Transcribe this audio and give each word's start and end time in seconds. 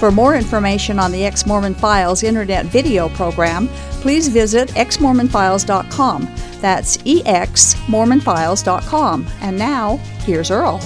For 0.00 0.10
more 0.10 0.34
information 0.34 0.98
on 0.98 1.12
the 1.12 1.24
Ex 1.26 1.46
Mormon 1.46 1.74
Files 1.74 2.22
internet 2.22 2.64
video 2.64 3.10
program, 3.10 3.68
please 4.00 4.28
visit 4.28 4.70
exmormonfiles.com. 4.70 6.22
That's 6.62 6.96
exmormonfiles.com. 6.96 9.26
And 9.42 9.58
now, 9.58 9.98
here's 10.24 10.50
Earl. 10.50 10.78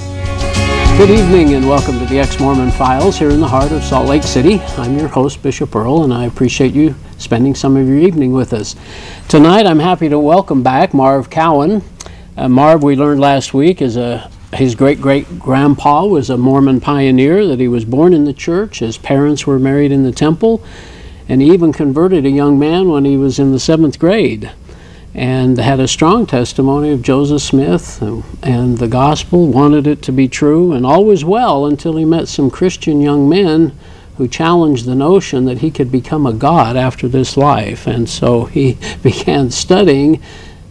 Good 0.98 1.10
evening 1.10 1.54
and 1.54 1.68
welcome 1.68 2.00
to 2.00 2.06
the 2.06 2.18
Ex 2.18 2.40
Mormon 2.40 2.72
Files 2.72 3.16
here 3.16 3.30
in 3.30 3.38
the 3.38 3.46
heart 3.46 3.70
of 3.70 3.84
Salt 3.84 4.08
Lake 4.08 4.24
City. 4.24 4.58
I'm 4.76 4.98
your 4.98 5.06
host, 5.06 5.40
Bishop 5.44 5.76
Earl, 5.76 6.02
and 6.02 6.12
I 6.12 6.24
appreciate 6.24 6.74
you 6.74 6.96
spending 7.16 7.54
some 7.54 7.76
of 7.76 7.86
your 7.86 7.98
evening 7.98 8.32
with 8.32 8.52
us. 8.52 8.74
Tonight, 9.28 9.64
I'm 9.64 9.78
happy 9.78 10.08
to 10.08 10.18
welcome 10.18 10.64
back 10.64 10.92
Marv 10.92 11.30
Cowan. 11.30 11.84
Uh, 12.36 12.48
Marv, 12.48 12.82
we 12.82 12.96
learned 12.96 13.20
last 13.20 13.54
week, 13.54 13.80
is 13.80 13.96
a 13.96 14.28
his 14.54 14.74
great 14.74 15.00
great 15.00 15.38
grandpa 15.38 16.04
was 16.04 16.30
a 16.30 16.36
Mormon 16.36 16.80
pioneer, 16.80 17.46
that 17.46 17.60
he 17.60 17.68
was 17.68 17.84
born 17.84 18.12
in 18.12 18.24
the 18.24 18.32
church. 18.32 18.80
His 18.80 18.98
parents 18.98 19.46
were 19.46 19.58
married 19.58 19.92
in 19.92 20.04
the 20.04 20.12
temple, 20.12 20.62
and 21.28 21.40
he 21.40 21.52
even 21.52 21.72
converted 21.72 22.26
a 22.26 22.30
young 22.30 22.58
man 22.58 22.88
when 22.88 23.04
he 23.04 23.16
was 23.16 23.38
in 23.38 23.52
the 23.52 23.60
seventh 23.60 23.98
grade 23.98 24.50
and 25.14 25.58
had 25.58 25.78
a 25.78 25.86
strong 25.86 26.26
testimony 26.26 26.90
of 26.90 27.00
Joseph 27.00 27.40
Smith 27.40 28.02
and 28.42 28.78
the 28.78 28.88
gospel, 28.88 29.46
wanted 29.46 29.86
it 29.86 30.02
to 30.02 30.12
be 30.12 30.26
true, 30.26 30.72
and 30.72 30.84
all 30.84 31.04
was 31.04 31.24
well 31.24 31.66
until 31.66 31.96
he 31.96 32.04
met 32.04 32.26
some 32.26 32.50
Christian 32.50 33.00
young 33.00 33.28
men 33.28 33.78
who 34.16 34.26
challenged 34.26 34.86
the 34.86 34.94
notion 34.94 35.44
that 35.44 35.58
he 35.58 35.70
could 35.70 35.90
become 35.90 36.26
a 36.26 36.32
god 36.32 36.76
after 36.76 37.06
this 37.06 37.36
life. 37.36 37.86
And 37.86 38.08
so 38.08 38.46
he 38.46 38.76
began 39.02 39.50
studying 39.50 40.20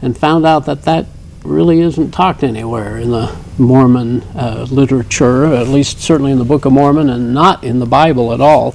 and 0.01 0.17
found 0.17 0.45
out 0.45 0.65
that 0.65 0.83
that 0.83 1.07
really 1.43 1.81
isn't 1.81 2.11
talked 2.11 2.43
anywhere 2.43 2.97
in 2.97 3.11
the 3.11 3.35
Mormon 3.57 4.21
uh, 4.35 4.65
literature, 4.71 5.45
at 5.45 5.67
least 5.67 5.99
certainly 5.99 6.31
in 6.31 6.39
the 6.39 6.45
Book 6.45 6.65
of 6.65 6.73
Mormon, 6.73 7.09
and 7.09 7.33
not 7.33 7.63
in 7.63 7.79
the 7.79 7.85
Bible 7.85 8.33
at 8.33 8.41
all. 8.41 8.71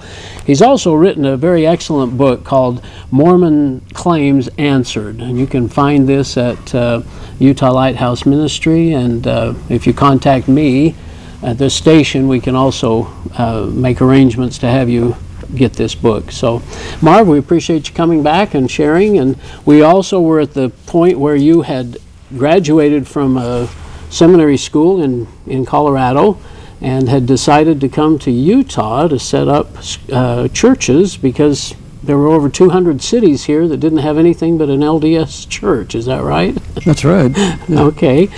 He's 0.46 0.62
also 0.62 0.94
written 0.94 1.24
a 1.24 1.36
very 1.36 1.66
excellent 1.66 2.16
book 2.16 2.44
called 2.44 2.84
Mormon 3.10 3.80
Claims 3.92 4.48
Answered, 4.58 5.20
and 5.20 5.38
you 5.38 5.46
can 5.46 5.68
find 5.68 6.08
this 6.08 6.36
at 6.36 6.74
uh, 6.74 7.02
Utah 7.38 7.72
Lighthouse 7.72 8.24
Ministry. 8.24 8.92
And 8.92 9.26
uh, 9.26 9.54
if 9.68 9.86
you 9.86 9.92
contact 9.92 10.48
me 10.48 10.94
at 11.42 11.58
this 11.58 11.74
station, 11.74 12.28
we 12.28 12.40
can 12.40 12.54
also 12.54 13.04
uh, 13.36 13.68
make 13.72 14.00
arrangements 14.00 14.58
to 14.58 14.68
have 14.68 14.88
you 14.88 15.16
get 15.54 15.72
this 15.74 15.94
book. 15.94 16.30
So, 16.30 16.62
Marv, 17.00 17.26
we 17.26 17.38
appreciate 17.38 17.88
you 17.88 17.94
coming 17.94 18.22
back 18.22 18.54
and 18.54 18.70
sharing. 18.70 19.18
And 19.18 19.38
we 19.64 19.82
also 19.82 20.20
were 20.20 20.40
at 20.40 20.54
the 20.54 20.70
point 20.86 21.18
where 21.18 21.36
you 21.36 21.62
had 21.62 21.96
graduated 22.36 23.06
from 23.06 23.36
a 23.36 23.68
seminary 24.10 24.56
school 24.56 25.02
in, 25.02 25.26
in 25.46 25.64
Colorado 25.64 26.38
and 26.80 27.08
had 27.08 27.26
decided 27.26 27.80
to 27.80 27.88
come 27.88 28.18
to 28.20 28.30
Utah 28.30 29.08
to 29.08 29.18
set 29.18 29.48
up 29.48 29.68
uh, 30.12 30.48
churches 30.48 31.16
because 31.16 31.74
there 32.02 32.16
were 32.16 32.28
over 32.28 32.48
200 32.48 33.02
cities 33.02 33.44
here 33.44 33.66
that 33.66 33.78
didn't 33.78 33.98
have 33.98 34.16
anything 34.16 34.56
but 34.56 34.68
an 34.68 34.80
LDS 34.80 35.48
church. 35.48 35.94
Is 35.94 36.06
that 36.06 36.22
right? 36.22 36.54
That's 36.84 37.04
right. 37.04 37.36
Yeah. 37.68 37.82
okay. 37.82 38.28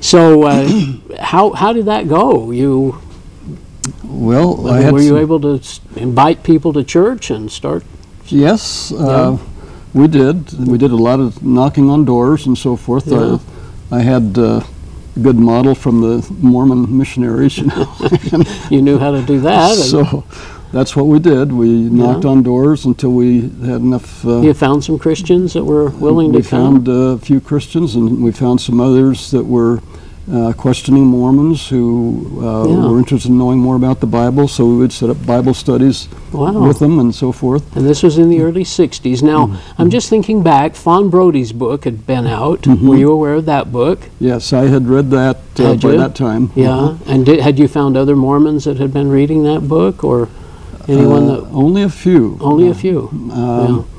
So, 0.00 0.44
uh, 0.44 0.68
how, 1.20 1.52
how 1.52 1.72
did 1.72 1.86
that 1.86 2.08
go? 2.08 2.52
You 2.52 3.00
well, 4.04 4.56
were 4.56 5.00
you 5.00 5.18
able 5.18 5.40
to 5.40 5.60
invite 5.96 6.42
people 6.42 6.72
to 6.74 6.84
church 6.84 7.30
and 7.30 7.50
start? 7.50 7.84
Yes. 8.26 8.92
Uh, 8.92 9.36
yeah 9.38 9.57
we 9.98 10.06
did. 10.06 10.52
We 10.66 10.78
did 10.78 10.92
a 10.92 10.96
lot 10.96 11.18
of 11.18 11.42
knocking 11.42 11.90
on 11.90 12.04
doors 12.04 12.46
and 12.46 12.56
so 12.56 12.76
forth. 12.76 13.08
Yeah. 13.08 13.38
I, 13.90 13.96
I 13.96 14.00
had 14.00 14.38
uh, 14.38 14.62
a 15.16 15.18
good 15.18 15.36
model 15.36 15.74
from 15.74 16.00
the 16.00 16.26
Mormon 16.40 16.96
missionaries, 16.96 17.58
you 17.58 17.66
know. 17.66 17.96
you 18.70 18.80
knew 18.80 18.98
how 18.98 19.10
to 19.10 19.22
do 19.22 19.40
that. 19.40 19.74
So 19.74 20.24
that's 20.72 20.94
what 20.94 21.06
we 21.06 21.18
did. 21.18 21.52
We 21.52 21.68
knocked 21.68 22.24
on 22.24 22.44
doors 22.44 22.84
until 22.84 23.12
we 23.12 23.40
had 23.40 23.80
enough. 23.80 24.24
Uh, 24.24 24.40
you 24.40 24.54
found 24.54 24.84
some 24.84 25.00
Christians 25.00 25.52
that 25.54 25.64
were 25.64 25.90
willing 25.90 26.32
to 26.32 26.42
come? 26.42 26.84
We 26.84 26.84
found 26.84 26.88
a 26.88 27.18
few 27.18 27.40
Christians, 27.40 27.96
and 27.96 28.22
we 28.22 28.30
found 28.30 28.60
some 28.60 28.80
others 28.80 29.32
that 29.32 29.44
were 29.44 29.80
uh, 30.32 30.52
questioning 30.52 31.04
Mormons 31.04 31.68
who 31.68 32.40
uh, 32.42 32.68
yeah. 32.68 32.90
were 32.90 32.98
interested 32.98 33.30
in 33.30 33.38
knowing 33.38 33.58
more 33.58 33.76
about 33.76 34.00
the 34.00 34.06
Bible, 34.06 34.46
so 34.46 34.66
we 34.66 34.76
would 34.76 34.92
set 34.92 35.08
up 35.08 35.24
Bible 35.24 35.54
studies 35.54 36.08
wow. 36.32 36.66
with 36.66 36.78
them 36.78 36.98
and 36.98 37.14
so 37.14 37.32
forth. 37.32 37.74
And 37.76 37.86
this 37.86 38.02
was 38.02 38.18
in 38.18 38.28
the 38.28 38.42
early 38.42 38.64
60s. 38.64 39.22
Now, 39.22 39.46
mm-hmm. 39.46 39.80
I'm 39.80 39.90
just 39.90 40.10
thinking 40.10 40.42
back, 40.42 40.74
Fawn 40.74 41.08
Brodie's 41.08 41.52
book 41.52 41.84
had 41.84 42.06
been 42.06 42.26
out. 42.26 42.62
Mm-hmm. 42.62 42.88
Were 42.88 42.96
you 42.96 43.10
aware 43.10 43.34
of 43.34 43.46
that 43.46 43.72
book? 43.72 44.00
Yes, 44.20 44.52
I 44.52 44.66
had 44.66 44.86
read 44.86 45.10
that 45.10 45.38
uh, 45.58 45.76
by 45.76 45.96
that 45.96 46.14
time. 46.14 46.52
Yeah, 46.54 46.68
mm-hmm. 46.68 47.10
and 47.10 47.26
did, 47.26 47.40
had 47.40 47.58
you 47.58 47.68
found 47.68 47.96
other 47.96 48.16
Mormons 48.16 48.64
that 48.64 48.76
had 48.76 48.92
been 48.92 49.08
reading 49.08 49.44
that 49.44 49.66
book, 49.66 50.04
or 50.04 50.28
anyone 50.88 51.26
that... 51.26 51.44
Uh, 51.44 51.50
only 51.52 51.82
a 51.82 51.90
few. 51.90 52.38
Only 52.40 52.68
a 52.68 52.74
few. 52.74 53.08
Um, 53.32 53.32
yeah. 53.34 53.94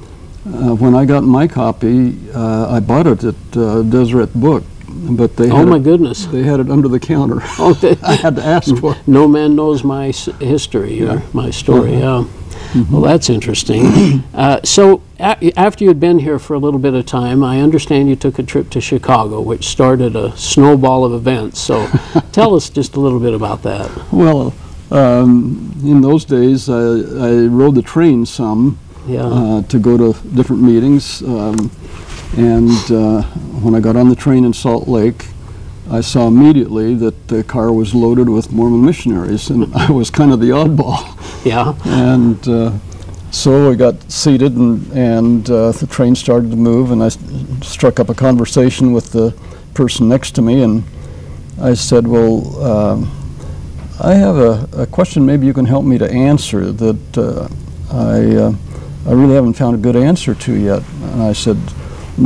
Uh, 0.46 0.76
when 0.76 0.96
I 0.96 1.06
got 1.06 1.24
my 1.24 1.48
copy, 1.48 2.18
uh, 2.34 2.72
I 2.72 2.80
bought 2.80 3.08
it 3.08 3.24
at 3.24 3.52
Deseret 3.52 4.34
Book 4.34 4.64
but 5.00 5.36
they 5.36 5.50
oh 5.50 5.66
my 5.66 5.78
it, 5.78 5.84
goodness. 5.84 6.26
They 6.26 6.44
had 6.44 6.60
it 6.60 6.70
under 6.70 6.88
the 6.88 7.00
counter. 7.00 7.42
Oh, 7.62 7.74
they, 7.74 7.98
i 8.04 8.14
had 8.14 8.36
to 8.38 8.44
ask 8.44 8.76
for 8.78 8.94
it. 8.96 9.08
No 9.08 9.28
man 9.28 9.56
knows 9.56 9.84
my 9.84 10.12
history 10.40 11.00
yeah. 11.00 11.16
or 11.16 11.24
my 11.34 11.50
story 11.50 11.96
uh-huh. 11.96 12.24
yeah. 12.24 12.40
Mm-hmm. 12.74 12.94
well 12.94 13.02
that's 13.02 13.30
interesting. 13.30 14.24
Uh, 14.34 14.62
so 14.64 15.02
a- 15.20 15.52
after 15.60 15.84
you 15.84 15.90
had 15.90 16.00
been 16.00 16.20
here 16.20 16.40
for 16.40 16.54
a 16.54 16.60
little 16.60 16.80
bit 16.80 16.94
of 16.94 17.06
time 17.06 17.44
i 17.44 17.60
understand 17.60 18.08
you 18.08 18.16
took 18.16 18.40
a 18.40 18.44
trip 18.44 18.70
to 18.70 18.80
chicago 18.80 19.42
which 19.42 19.68
started 19.68 20.16
a 20.16 20.36
snowball 20.38 21.04
of 21.04 21.14
events. 21.14 21.60
So 21.60 21.88
tell 22.32 22.56
us 22.56 22.70
just 22.70 22.96
a 22.96 23.00
little 23.00 23.20
bit 23.20 23.34
about 23.34 23.64
that. 23.64 23.90
Well 24.14 24.54
um, 24.92 25.74
in 25.84 26.02
those 26.02 26.26
days 26.26 26.70
I, 26.70 26.80
I, 26.80 27.46
rode 27.48 27.76
the 27.76 27.82
train 27.82 28.26
some 28.26 28.80
yeah. 29.08 29.26
uh, 29.26 29.62
to 29.64 29.80
go 29.80 29.98
to 29.98 30.28
different 30.30 30.62
meetings 30.62 31.22
um, 31.24 31.70
and 32.38 32.92
uh, 32.92 33.24
when 33.62 33.76
I 33.76 33.80
got 33.80 33.96
on 33.96 34.10
the 34.10 34.16
train 34.16 34.46
in 34.46 34.54
Salt 34.54 34.88
Lake, 34.88 35.28
I 35.92 36.02
saw 36.02 36.28
immediately 36.28 36.94
that 36.96 37.30
the 37.30 37.44
car 37.44 37.74
was 37.74 37.96
loaded 37.96 38.30
with 38.30 38.52
Mormon 38.52 38.86
missionaries, 38.86 39.50
and 39.50 39.74
I 39.76 39.92
was 39.92 40.10
kind 40.10 40.32
of 40.32 40.40
the 40.40 40.50
oddball. 40.50 41.16
Yeah. 41.46 41.74
And 41.86 42.48
uh, 42.48 42.78
so 43.32 43.72
I 43.72 43.76
got 43.76 44.12
seated, 44.12 44.56
and, 44.56 44.92
and 44.94 45.50
uh, 45.50 45.72
the 45.72 45.88
train 45.88 46.16
started 46.16 46.52
to 46.52 46.58
move, 46.58 46.92
and 46.92 47.04
I 47.04 47.10
struck 47.62 48.00
up 48.00 48.10
a 48.10 48.14
conversation 48.14 48.94
with 48.94 49.12
the 49.12 49.36
person 49.74 50.10
next 50.10 50.36
to 50.36 50.42
me, 50.42 50.62
and 50.62 50.84
I 51.60 51.74
said, 51.74 52.08
Well, 52.08 52.64
um, 52.64 53.12
I 54.02 54.14
have 54.14 54.38
a, 54.38 54.70
a, 54.78 54.88
question 54.88 55.26
maybe 55.26 55.46
you 55.46 55.54
can 55.54 55.66
help 55.66 55.84
me 55.84 55.98
to 55.98 56.10
answer 56.10 56.72
that 56.72 57.18
uh, 57.18 57.50
I, 57.92 58.36
uh, 58.36 58.54
I 59.06 59.12
really 59.12 59.34
haven't 59.34 59.54
found 59.54 59.76
a 59.76 59.78
good 59.78 59.98
answer 59.98 60.34
to 60.34 60.54
yet. 60.54 60.84
And 61.02 61.22
I 61.22 61.34
said, 61.34 61.58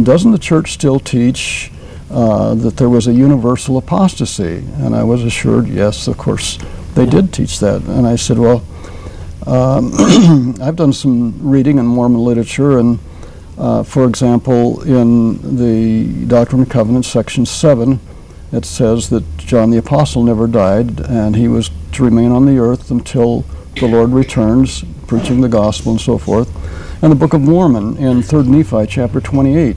doesn't 0.01 0.31
the 0.31 0.39
church 0.39 0.73
still 0.73 0.99
teach 0.99 1.71
uh, 2.09 2.55
that 2.55 2.77
there 2.77 2.89
was 2.89 3.07
a 3.07 3.13
universal 3.13 3.77
apostasy? 3.77 4.63
And 4.77 4.95
I 4.95 5.03
was 5.03 5.23
assured, 5.23 5.67
yes, 5.67 6.07
of 6.07 6.17
course, 6.17 6.57
they 6.95 7.05
did 7.05 7.33
teach 7.33 7.59
that. 7.59 7.81
And 7.83 8.07
I 8.07 8.15
said, 8.15 8.39
well, 8.39 8.65
um, 9.45 9.91
I've 10.61 10.75
done 10.75 10.93
some 10.93 11.37
reading 11.47 11.77
in 11.77 11.85
Mormon 11.85 12.23
literature, 12.23 12.79
and 12.79 12.99
uh, 13.57 13.83
for 13.83 14.07
example, 14.07 14.81
in 14.83 15.57
the 15.57 16.25
Doctrine 16.25 16.61
and 16.61 16.71
Covenants, 16.71 17.07
section 17.07 17.45
7, 17.45 17.99
it 18.51 18.65
says 18.65 19.09
that 19.09 19.23
John 19.37 19.71
the 19.71 19.77
Apostle 19.77 20.23
never 20.23 20.47
died, 20.47 20.99
and 21.01 21.35
he 21.35 21.47
was 21.47 21.71
to 21.93 22.03
remain 22.03 22.31
on 22.31 22.45
the 22.45 22.57
earth 22.57 22.89
until 22.91 23.41
the 23.79 23.87
Lord 23.87 24.11
returns, 24.11 24.83
preaching 25.07 25.41
the 25.41 25.49
gospel 25.49 25.91
and 25.91 26.01
so 26.01 26.17
forth. 26.17 26.49
And 27.03 27.11
the 27.11 27.15
Book 27.15 27.33
of 27.33 27.41
Mormon 27.41 27.97
in 27.97 28.21
3rd 28.21 28.47
Nephi 28.47 28.87
chapter 28.87 29.19
28 29.19 29.75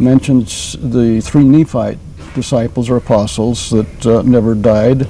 mentions 0.00 0.76
the 0.80 1.20
three 1.20 1.44
Nephite 1.44 1.98
disciples 2.34 2.88
or 2.88 2.96
apostles 2.96 3.70
that 3.70 4.06
uh, 4.06 4.22
never 4.22 4.54
died, 4.54 5.08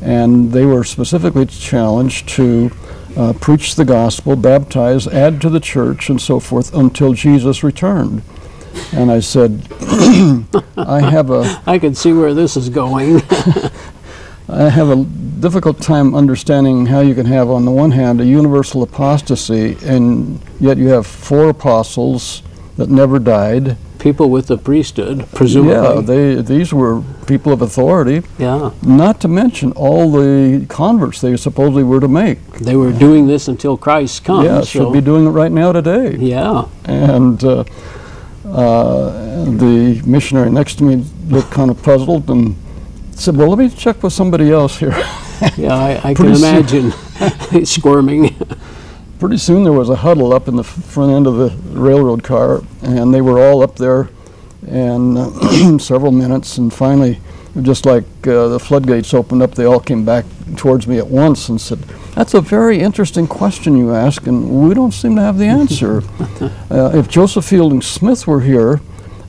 and 0.00 0.52
they 0.52 0.64
were 0.64 0.84
specifically 0.84 1.46
challenged 1.46 2.28
to 2.30 2.70
uh, 3.16 3.32
preach 3.34 3.74
the 3.74 3.84
gospel, 3.84 4.36
baptize, 4.36 5.06
add 5.06 5.40
to 5.40 5.50
the 5.50 5.60
church, 5.60 6.08
and 6.08 6.20
so 6.20 6.40
forth 6.40 6.74
until 6.74 7.12
Jesus 7.12 7.62
returned. 7.62 8.22
And 8.92 9.10
I 9.10 9.20
said, 9.20 9.66
I 10.76 11.00
have 11.00 11.30
a. 11.30 11.62
I 11.66 11.78
can 11.78 11.94
see 11.94 12.12
where 12.12 12.32
this 12.32 12.56
is 12.56 12.68
going. 12.68 13.20
I 14.48 14.68
have 14.68 14.88
a 14.88 15.04
difficult 15.04 15.80
time 15.80 16.14
understanding 16.14 16.86
how 16.86 17.00
you 17.00 17.14
can 17.14 17.26
have, 17.26 17.50
on 17.50 17.64
the 17.64 17.70
one 17.70 17.90
hand, 17.90 18.20
a 18.20 18.24
universal 18.24 18.82
apostasy, 18.82 19.76
and 19.84 20.40
yet 20.60 20.78
you 20.78 20.88
have 20.88 21.06
four 21.06 21.50
apostles 21.50 22.42
that 22.76 22.88
never 22.88 23.18
died. 23.18 23.76
People 24.02 24.28
with 24.30 24.48
the 24.48 24.58
priesthood, 24.58 25.24
presumably. 25.32 25.72
Yeah, 25.74 26.00
they 26.00 26.42
these 26.42 26.74
were 26.74 27.02
people 27.26 27.52
of 27.52 27.62
authority. 27.62 28.22
Yeah. 28.38 28.72
Not 28.82 29.20
to 29.20 29.28
mention 29.28 29.72
all 29.72 30.10
the 30.10 30.66
converts 30.68 31.20
they 31.20 31.36
supposedly 31.36 31.84
were 31.84 32.00
to 32.00 32.08
make. 32.08 32.38
They 32.58 32.74
were 32.76 32.92
doing 32.92 33.28
this 33.28 33.48
until 33.48 33.76
Christ 33.76 34.24
comes. 34.24 34.44
yeah, 34.46 34.60
so- 34.60 34.64
should 34.64 34.92
be 34.92 35.00
doing 35.00 35.26
it 35.26 35.30
right 35.30 35.52
now 35.52 35.70
today. 35.72 36.16
Yeah. 36.16 36.66
And 36.84 37.42
uh, 37.44 37.64
uh, 38.44 39.44
the 39.44 40.02
missionary 40.04 40.50
next 40.50 40.76
to 40.78 40.84
me 40.84 41.04
looked 41.28 41.50
kind 41.52 41.70
of 41.70 41.80
puzzled 41.82 42.28
and 42.28 42.56
said, 43.12 43.36
"Well, 43.36 43.48
let 43.48 43.58
me 43.58 43.68
check 43.70 44.02
with 44.02 44.12
somebody 44.12 44.50
else 44.50 44.78
here." 44.78 44.94
Yeah, 45.56 45.74
I, 45.74 46.00
I 46.10 46.14
can 46.18 46.26
imagine 46.34 46.92
squirming. 47.64 48.34
Pretty 49.22 49.38
soon 49.38 49.62
there 49.62 49.72
was 49.72 49.88
a 49.88 49.94
huddle 49.94 50.32
up 50.32 50.48
in 50.48 50.56
the 50.56 50.64
front 50.64 51.12
end 51.12 51.28
of 51.28 51.36
the 51.36 51.78
railroad 51.78 52.24
car, 52.24 52.60
and 52.82 53.14
they 53.14 53.20
were 53.20 53.38
all 53.40 53.62
up 53.62 53.76
there, 53.76 54.10
and 54.66 55.16
uh, 55.16 55.78
several 55.78 56.10
minutes, 56.10 56.58
and 56.58 56.74
finally, 56.74 57.20
just 57.62 57.86
like 57.86 58.02
uh, 58.26 58.48
the 58.48 58.58
floodgates 58.58 59.14
opened 59.14 59.40
up, 59.40 59.54
they 59.54 59.64
all 59.64 59.78
came 59.78 60.04
back 60.04 60.24
towards 60.56 60.88
me 60.88 60.98
at 60.98 61.06
once 61.06 61.48
and 61.48 61.60
said, 61.60 61.78
"That's 62.16 62.34
a 62.34 62.40
very 62.40 62.80
interesting 62.80 63.28
question 63.28 63.76
you 63.76 63.94
ask, 63.94 64.26
and 64.26 64.66
we 64.66 64.74
don't 64.74 64.90
seem 64.90 65.14
to 65.14 65.22
have 65.22 65.38
the 65.38 65.46
answer. 65.46 66.02
uh, 66.72 66.90
if 66.92 67.08
Joseph 67.08 67.44
Fielding 67.44 67.80
Smith 67.80 68.26
were 68.26 68.40
here, 68.40 68.80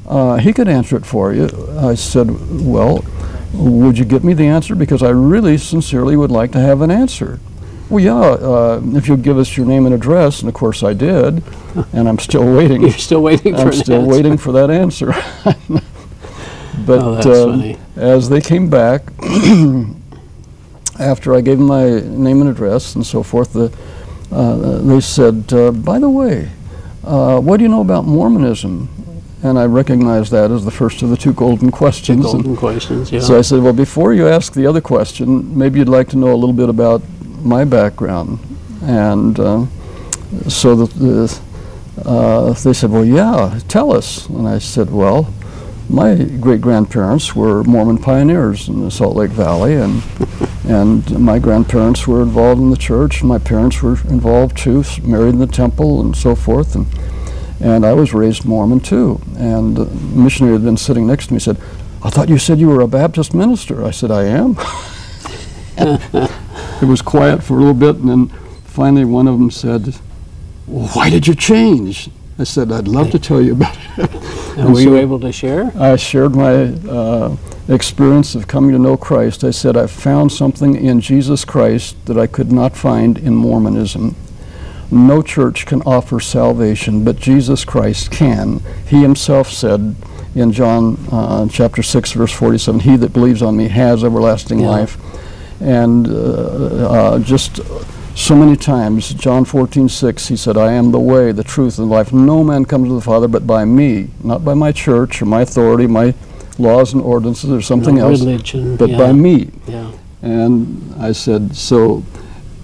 uh, 0.07 0.37
he 0.37 0.53
could 0.53 0.67
answer 0.67 0.97
it 0.97 1.05
for 1.05 1.33
you." 1.33 1.49
I 1.77 1.93
said, 1.93 2.31
"Well." 2.65 3.05
Would 3.55 3.99
you 3.99 4.05
get 4.05 4.23
me 4.23 4.33
the 4.33 4.47
answer? 4.47 4.73
Because 4.73 5.03
I 5.03 5.09
really 5.09 5.59
sincerely 5.59 6.17
would 6.17 6.31
like 6.31 6.51
to 6.53 6.59
have 6.59 6.81
an 6.81 6.89
answer. 6.89 7.39
Well, 7.89 8.03
yeah, 8.03 8.15
uh, 8.19 8.81
if 8.95 9.07
you'll 9.07 9.17
give 9.17 9.37
us 9.37 9.55
your 9.57 9.65
name 9.65 9.85
and 9.85 9.93
address, 9.93 10.39
and 10.39 10.49
of 10.49 10.55
course 10.55 10.83
I 10.83 10.93
did, 10.93 11.43
and 11.93 12.07
I'm 12.09 12.17
still 12.19 12.55
waiting. 12.55 12.81
You're 12.87 12.91
still 12.91 13.21
waiting 13.21 13.53
for 13.55 13.61
I'm 13.61 13.73
still 13.73 14.01
answer. 14.01 14.09
waiting 14.11 14.37
for 14.37 14.51
that 14.53 14.69
answer. 14.71 15.07
but 16.85 16.99
Oh, 16.99 17.15
that's 17.15 17.27
um, 17.27 17.75
as 17.95 18.29
they 18.29 18.41
came 18.41 18.69
back, 18.69 19.03
after 20.99 21.33
I 21.35 21.41
gave 21.41 21.57
them 21.57 21.67
my 21.67 21.99
name 21.99 22.41
and 22.41 22.49
address 22.49 22.95
and 22.95 23.05
so 23.05 23.23
forth, 23.23 23.53
the, 23.53 23.71
uh, 24.31 24.77
they 24.79 24.99
said, 25.01 25.51
uh, 25.53 25.71
"By 25.71 25.99
the 25.99 26.09
way, 26.09 26.49
uh, 27.03 27.39
what 27.39 27.57
do 27.57 27.63
you 27.63 27.69
know 27.69 27.81
about 27.81 28.05
Mormonism?" 28.05 28.89
And 29.43 29.59
I 29.59 29.65
recognized 29.65 30.31
that 30.31 30.51
as 30.51 30.63
the 30.63 30.71
first 30.71 31.01
of 31.01 31.09
the 31.09 31.17
two 31.17 31.33
golden 31.33 31.69
questions. 31.69 32.23
and- 32.23 32.43
golden 32.43 32.55
questions, 32.55 33.11
yeah. 33.11 33.19
so 33.19 33.37
I 33.37 33.41
said, 33.41 33.61
well, 33.61 33.73
before 33.73 34.13
you 34.13 34.25
ask 34.25 34.53
the 34.53 34.65
other 34.65 34.79
question, 34.79 35.57
maybe 35.57 35.79
you'd 35.79 35.89
like 35.89 36.07
to 36.09 36.17
know 36.17 36.31
a 36.33 36.39
little 36.39 36.53
bit 36.53 36.69
about 36.69 37.01
my 37.43 37.65
background. 37.65 38.39
And 38.81 39.39
uh, 39.39 39.65
so 40.47 40.75
the, 40.75 40.85
the, 40.97 41.41
uh, 42.09 42.53
they 42.53 42.73
said, 42.73 42.91
well, 42.91 43.05
yeah, 43.05 43.59
tell 43.67 43.93
us. 43.93 44.27
And 44.27 44.47
I 44.47 44.59
said, 44.59 44.91
well, 44.91 45.33
my 45.89 46.15
great 46.15 46.61
grandparents 46.61 47.35
were 47.35 47.63
Mormon 47.63 47.97
pioneers 47.97 48.67
in 48.67 48.83
the 48.83 48.91
Salt 48.91 49.15
Lake 49.15 49.31
Valley, 49.31 49.75
and 49.75 50.01
and 50.65 51.19
my 51.19 51.39
grandparents 51.39 52.07
were 52.07 52.21
involved 52.21 52.61
in 52.61 52.69
the 52.69 52.77
church, 52.77 53.19
and 53.19 53.27
my 53.27 53.37
parents 53.37 53.81
were 53.81 53.99
involved 54.07 54.57
too, 54.57 54.85
married 55.03 55.33
in 55.33 55.39
the 55.39 55.47
temple 55.47 55.99
and 55.99 56.15
so 56.15 56.35
forth. 56.35 56.73
And 56.75 56.87
and 57.59 57.85
I 57.85 57.93
was 57.93 58.13
raised 58.13 58.45
Mormon 58.45 58.81
too. 58.81 59.21
And 59.37 59.77
the 59.77 59.85
missionary 59.85 60.53
had 60.53 60.63
been 60.63 60.77
sitting 60.77 61.07
next 61.07 61.27
to 61.27 61.33
me 61.33 61.39
said, 61.39 61.57
I 62.03 62.09
thought 62.09 62.27
you 62.27 62.37
said 62.37 62.59
you 62.59 62.67
were 62.67 62.81
a 62.81 62.87
Baptist 62.87 63.33
minister. 63.33 63.85
I 63.85 63.91
said, 63.91 64.11
I 64.11 64.23
am. 64.23 64.57
it 66.81 66.85
was 66.85 67.01
quiet 67.01 67.43
for 67.43 67.55
a 67.55 67.57
little 67.57 67.73
bit, 67.73 67.97
and 67.97 68.09
then 68.09 68.27
finally 68.63 69.05
one 69.05 69.27
of 69.27 69.37
them 69.37 69.51
said, 69.51 69.95
well, 70.67 70.87
Why 70.89 71.09
did 71.09 71.27
you 71.27 71.35
change? 71.35 72.09
I 72.39 72.45
said, 72.45 72.71
I'd 72.71 72.87
love 72.87 73.11
to 73.11 73.19
tell 73.19 73.41
you 73.41 73.53
about 73.53 73.77
it. 73.97 74.11
and 74.57 74.73
were 74.73 74.81
you 74.81 74.95
able 74.97 75.19
to 75.19 75.31
share? 75.31 75.71
I 75.77 75.95
shared 75.97 76.35
my 76.35 76.73
uh, 76.89 77.37
experience 77.67 78.33
of 78.33 78.47
coming 78.47 78.71
to 78.71 78.79
know 78.79 78.97
Christ. 78.97 79.43
I 79.43 79.51
said, 79.51 79.77
I 79.77 79.85
found 79.85 80.31
something 80.31 80.75
in 80.75 80.99
Jesus 80.99 81.45
Christ 81.45 81.95
that 82.07 82.17
I 82.17 82.25
could 82.25 82.51
not 82.51 82.75
find 82.75 83.19
in 83.19 83.35
Mormonism. 83.35 84.15
No 84.89 85.21
church 85.21 85.65
can 85.67 85.81
offer 85.83 86.19
salvation, 86.19 87.03
but 87.03 87.17
Jesus 87.17 87.63
Christ 87.65 88.11
can. 88.11 88.61
He 88.87 89.01
himself 89.01 89.49
said 89.49 89.95
in 90.35 90.51
John 90.51 90.97
uh, 91.11 91.47
chapter 91.49 91.83
6, 91.83 92.11
verse 92.13 92.31
47, 92.33 92.81
He 92.81 92.95
that 92.97 93.13
believes 93.13 93.41
on 93.43 93.57
me 93.57 93.67
has 93.67 94.03
everlasting 94.03 94.59
Yeah. 94.59 94.69
life. 94.69 94.97
And 95.59 96.07
uh, 96.07 96.11
uh, 96.11 97.19
just 97.19 97.59
so 98.15 98.35
many 98.35 98.55
times, 98.55 99.13
John 99.13 99.45
14, 99.45 99.89
6, 99.89 100.27
he 100.27 100.35
said, 100.37 100.57
I 100.57 100.73
am 100.73 100.91
the 100.91 100.99
way, 100.99 101.31
the 101.31 101.43
truth, 101.43 101.79
and 101.79 101.89
the 101.89 101.93
life. 101.93 102.13
No 102.13 102.43
man 102.43 102.65
comes 102.65 102.87
to 102.89 102.93
the 102.93 103.01
Father 103.01 103.27
but 103.27 103.47
by 103.47 103.65
me, 103.65 104.09
not 104.23 104.45
by 104.45 104.53
my 104.53 104.71
church 104.71 105.21
or 105.21 105.25
my 105.25 105.41
authority, 105.41 105.87
my 105.87 106.13
laws 106.59 106.93
and 106.93 107.01
ordinances 107.01 107.49
or 107.49 107.61
something 107.61 107.95
No 107.95 108.09
else, 108.09 108.19
Religion. 108.21 108.77
but 108.77 108.89
yeah. 108.89 108.97
by 108.97 109.11
me. 109.13 109.49
Yeah. 109.67 109.91
And 110.21 110.93
I 110.99 111.11
said, 111.11 111.55
so 111.55 112.03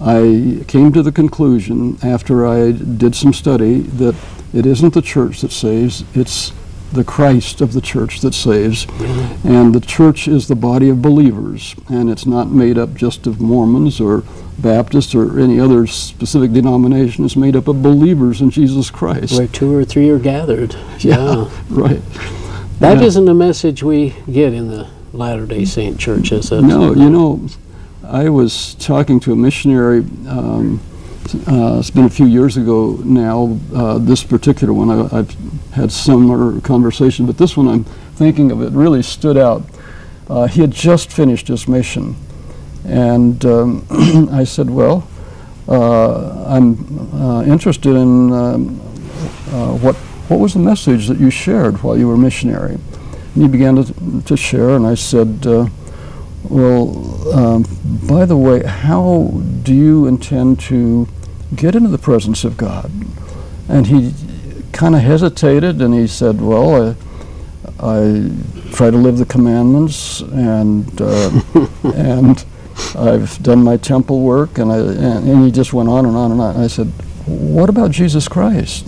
I 0.02 0.64
came 0.68 0.94
to 0.94 1.02
the 1.02 1.12
conclusion 1.12 1.98
after 2.04 2.46
I 2.46 2.72
did 2.72 3.16
some 3.16 3.34
study 3.34 3.80
that 3.80 4.16
it 4.54 4.66
isn't 4.66 4.94
the 4.94 5.02
church 5.02 5.42
that 5.42 5.52
saves, 5.52 6.04
it's 6.14 6.54
the 6.92 7.04
Christ 7.04 7.62
of 7.62 7.74
the 7.74 7.82
church 7.82 8.22
that 8.22 8.34
saves. 8.34 8.86
And 9.44 9.74
the 9.74 9.80
church 9.80 10.28
is 10.28 10.48
the 10.48 10.56
body 10.56 10.90
of 10.90 11.02
believers, 11.02 11.76
and 11.88 12.10
it's 12.10 12.26
not 12.26 12.50
made 12.50 12.78
up 12.78 12.94
just 12.96 13.28
of 13.28 13.40
Mormons 13.40 14.00
or 14.00 14.24
Baptists 14.58 15.16
or 15.16 15.40
any 15.40 15.60
other 15.60 15.88
specific 15.88 16.52
denomination. 16.52 17.24
It's 17.26 17.36
made 17.36 17.56
up 17.56 17.68
of 17.68 17.82
believers 17.82 18.42
in 18.42 18.50
Jesus 18.50 18.90
Christ. 18.90 19.38
Where 19.38 19.48
two 19.48 19.74
or 19.74 19.86
three 19.86 20.10
are 20.10 20.20
gathered. 20.20 20.76
Yeah. 21.00 21.50
Right. 21.70 22.02
That 22.80 22.98
Yeah. 22.98 23.06
not 23.06 23.30
a 23.30 23.34
message 23.34 23.84
we 23.84 24.16
get 24.30 24.54
in 24.54 24.68
the 24.68 24.88
Latter 25.14 25.46
day 25.46 25.64
Saint 25.66 25.98
Church, 25.98 26.32
is 26.32 26.52
it? 26.52 26.62
No, 26.62 26.94
you 26.94 27.10
know, 27.10 27.46
I 28.04 28.28
was 28.30 28.76
talking 28.76 29.20
to 29.22 29.32
a 29.32 29.36
missionary. 29.36 30.00
Um, 30.28 30.82
uh, 31.36 31.78
it's 31.80 31.90
been 31.90 32.06
a 32.06 32.10
few 32.10 32.26
years 32.26 32.58
ago 32.58 33.00
now. 33.04 33.60
Uh, 33.74 33.98
this 33.98 34.24
particular 34.24 34.74
one, 34.74 34.90
I, 34.90 35.20
I've 35.20 35.36
had 35.72 35.92
similar 35.92 36.60
conversation, 36.62 37.26
but 37.26 37.38
this 37.38 37.56
one 37.56 37.68
I'm 37.68 37.84
thinking 37.84 38.52
of. 38.52 38.62
It 38.62 38.72
really 38.72 39.02
stood 39.04 39.38
out. 39.38 39.64
Uh, 40.28 40.48
he 40.48 40.62
had 40.62 40.72
just 40.72 41.12
finished 41.12 41.48
his 41.48 41.68
mission, 41.68 42.16
and 42.86 43.44
um, 43.46 43.86
I 44.32 44.44
said, 44.44 44.70
"Well, 44.70 45.08
uh, 45.68 46.46
I'm 46.48 47.14
uh, 47.14 47.44
interested 47.44 47.96
in 47.96 48.32
um, 48.32 48.80
uh, 49.52 49.78
what 49.78 49.96
what 50.28 50.40
was 50.40 50.54
the 50.54 50.60
message 50.60 51.08
that 51.08 51.20
you 51.20 51.30
shared 51.30 51.84
while 51.84 51.98
you 51.98 52.08
were 52.08 52.18
missionary." 52.18 52.78
And 53.36 53.44
he 53.44 53.48
began 53.48 53.84
to, 53.84 54.22
to 54.24 54.38
share, 54.38 54.72
and 54.72 54.86
I 54.86 54.96
said. 54.96 55.46
Well, 56.42 57.38
um, 57.38 57.66
by 58.08 58.26
the 58.26 58.38
way, 58.38 58.64
how 58.64 59.30
do 59.62 59.76
you 59.76 60.08
intend 60.08 60.62
to 60.62 61.06
get 61.56 61.76
into 61.76 61.90
the 61.90 61.98
presence 61.98 62.44
of 62.44 62.58
God? 62.58 62.92
And 63.68 63.88
he 63.88 64.14
kind 64.72 64.96
of 64.96 65.02
hesitated 65.02 65.82
and 65.82 65.94
he 65.94 66.08
said, 66.08 66.42
Well, 66.42 66.96
I, 67.80 67.98
I 67.98 68.32
try 68.72 68.90
to 68.90 68.98
live 68.98 69.18
the 69.18 69.26
commandments 69.26 70.22
and, 70.22 71.02
uh, 71.02 71.42
and 71.96 72.46
I've 72.96 73.42
done 73.44 73.64
my 73.64 73.78
temple 73.78 74.22
work. 74.22 74.58
And, 74.58 74.72
I, 74.72 74.78
and, 74.78 75.30
and 75.30 75.46
he 75.46 75.52
just 75.52 75.74
went 75.74 75.90
on 75.90 76.06
and 76.06 76.16
on 76.16 76.32
and 76.32 76.42
on. 76.42 76.58
I 76.58 76.68
said, 76.68 76.88
What 77.26 77.70
about 77.70 77.92
Jesus 77.92 78.28
Christ? 78.28 78.88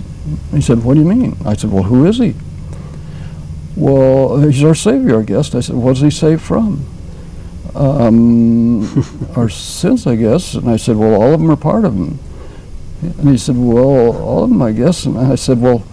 He 0.52 0.62
said, 0.62 0.84
What 0.84 0.96
do 0.96 1.02
you 1.02 1.08
mean? 1.08 1.38
I 1.46 1.56
said, 1.56 1.72
Well, 1.72 1.84
who 1.84 2.06
is 2.06 2.18
he? 2.18 2.36
Well, 3.76 4.40
he's 4.40 4.64
our 4.64 4.76
Savior, 4.76 5.20
I 5.20 5.24
guess. 5.24 5.54
I 5.56 5.62
said, 5.62 5.76
What 5.76 5.94
does 5.94 6.02
he 6.02 6.12
save 6.12 6.42
from? 6.42 6.88
um, 7.76 8.84
our 9.36 9.50
sins, 9.50 10.08
I 10.08 10.16
guess. 10.16 10.54
And 10.54 10.70
I 10.70 10.78
said, 10.78 10.98
well, 10.98 11.22
all 11.22 11.34
of 11.34 11.40
them 11.40 11.52
are 11.52 11.58
part 11.58 11.86
of 11.86 11.96
them. 11.96 12.20
And 13.02 13.30
he 13.30 13.38
said, 13.38 13.56
well, 13.58 14.16
all 14.22 14.44
of 14.44 14.50
them, 14.50 14.62
I 14.62 14.72
guess. 14.72 15.06
And 15.06 15.18
I 15.18 15.36
said, 15.36 15.60
well, 15.60 15.84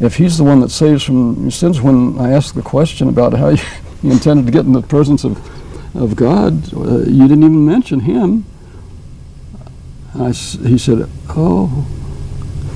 if 0.00 0.16
he's 0.16 0.38
the 0.38 0.44
one 0.44 0.60
that 0.60 0.70
saves 0.70 1.02
from 1.02 1.50
sins, 1.50 1.80
when 1.80 2.18
I 2.18 2.32
asked 2.32 2.54
the 2.54 2.62
question 2.62 3.08
about 3.08 3.34
how 3.34 3.50
you, 3.50 3.62
you 4.02 4.12
intended 4.12 4.46
to 4.46 4.52
get 4.52 4.64
in 4.64 4.72
the 4.72 4.82
presence 4.82 5.24
of, 5.24 5.36
of 5.96 6.16
God, 6.16 6.72
uh, 6.74 7.00
you 7.00 7.28
didn't 7.28 7.44
even 7.44 7.66
mention 7.66 8.00
him. 8.00 8.44
I 10.14 10.28
he 10.28 10.78
said, 10.78 11.08
oh, 11.30 11.86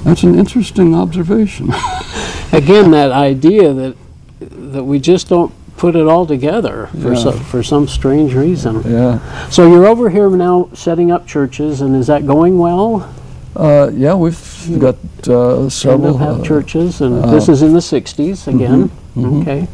that's 0.05 0.23
an 0.23 0.39
interesting 0.39 0.95
observation. 0.95 1.67
Again, 2.53 2.91
that 2.91 3.13
idea 3.13 3.73
that 3.73 3.97
that 4.41 4.85
we 4.85 4.99
just 4.99 5.29
don't 5.29 5.53
put 5.77 5.95
it 5.95 6.07
all 6.07 6.27
together 6.27 6.89
for 7.01 7.13
Yeah. 7.13 7.19
some, 7.19 7.39
for 7.39 7.63
some 7.63 7.87
strange 7.89 8.35
reason. 8.35 8.83
yeah. 8.85 9.49
So 9.49 9.71
you're 9.71 9.87
over 9.87 10.11
here 10.11 10.29
now 10.31 10.69
setting 10.75 11.13
up 11.13 11.27
churches, 11.27 11.81
and 11.81 11.95
is 11.95 12.09
that 12.09 12.27
going 12.27 12.59
well? 12.59 13.09
Uh, 13.57 13.91
yeah, 13.95 14.15
we've 14.15 14.79
got 14.79 14.97
uh, 15.29 15.69
Several 15.69 15.71
several. 15.71 16.19
have 16.19 16.41
uh, 16.41 16.45
churches, 16.45 17.01
and 17.01 17.25
uh, 17.25 17.31
this 17.31 17.49
is 17.49 17.63
in 17.63 17.73
the 17.73 17.81
60s 17.81 18.47
again. 18.47 18.91
mhm. 19.17 19.43
Okay. 19.43 19.67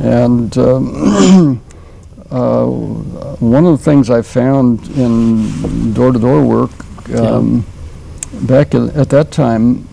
And 0.00 0.56
um, 0.58 1.60
uh, 2.30 2.66
one 2.66 3.64
of 3.66 3.78
the 3.78 3.84
things 3.84 4.10
I 4.10 4.22
found 4.22 4.86
in 4.96 5.92
door-to-door 5.94 6.42
work 6.44 6.70
um, 7.14 7.64
back 8.42 8.74
at, 8.74 8.94
at 8.96 9.08
that 9.10 9.30
time, 9.30 9.86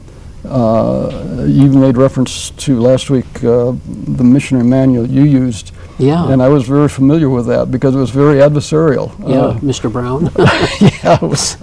uh, 0.45 1.45
you 1.47 1.69
made 1.71 1.95
reference 1.97 2.49
to 2.51 2.79
last 2.79 3.09
week 3.09 3.25
uh, 3.43 3.73
the 4.17 4.23
missionary 4.23 4.65
manual 4.67 5.05
you 5.07 5.23
used, 5.23 5.71
Yeah. 5.99 6.29
and 6.31 6.41
I 6.41 6.49
was 6.49 6.65
very 6.67 6.89
familiar 6.89 7.29
with 7.29 7.45
that 7.47 7.71
because 7.71 7.95
it 7.95 7.99
was 7.99 8.09
very 8.11 8.39
adversarial. 8.39 9.11
yeah, 9.27 9.35
Uh, 9.37 9.53
Mr. 9.59 9.89
Brown. 9.91 10.29
yeah, 11.03 11.15
it 11.15 11.21
was. 11.21 11.57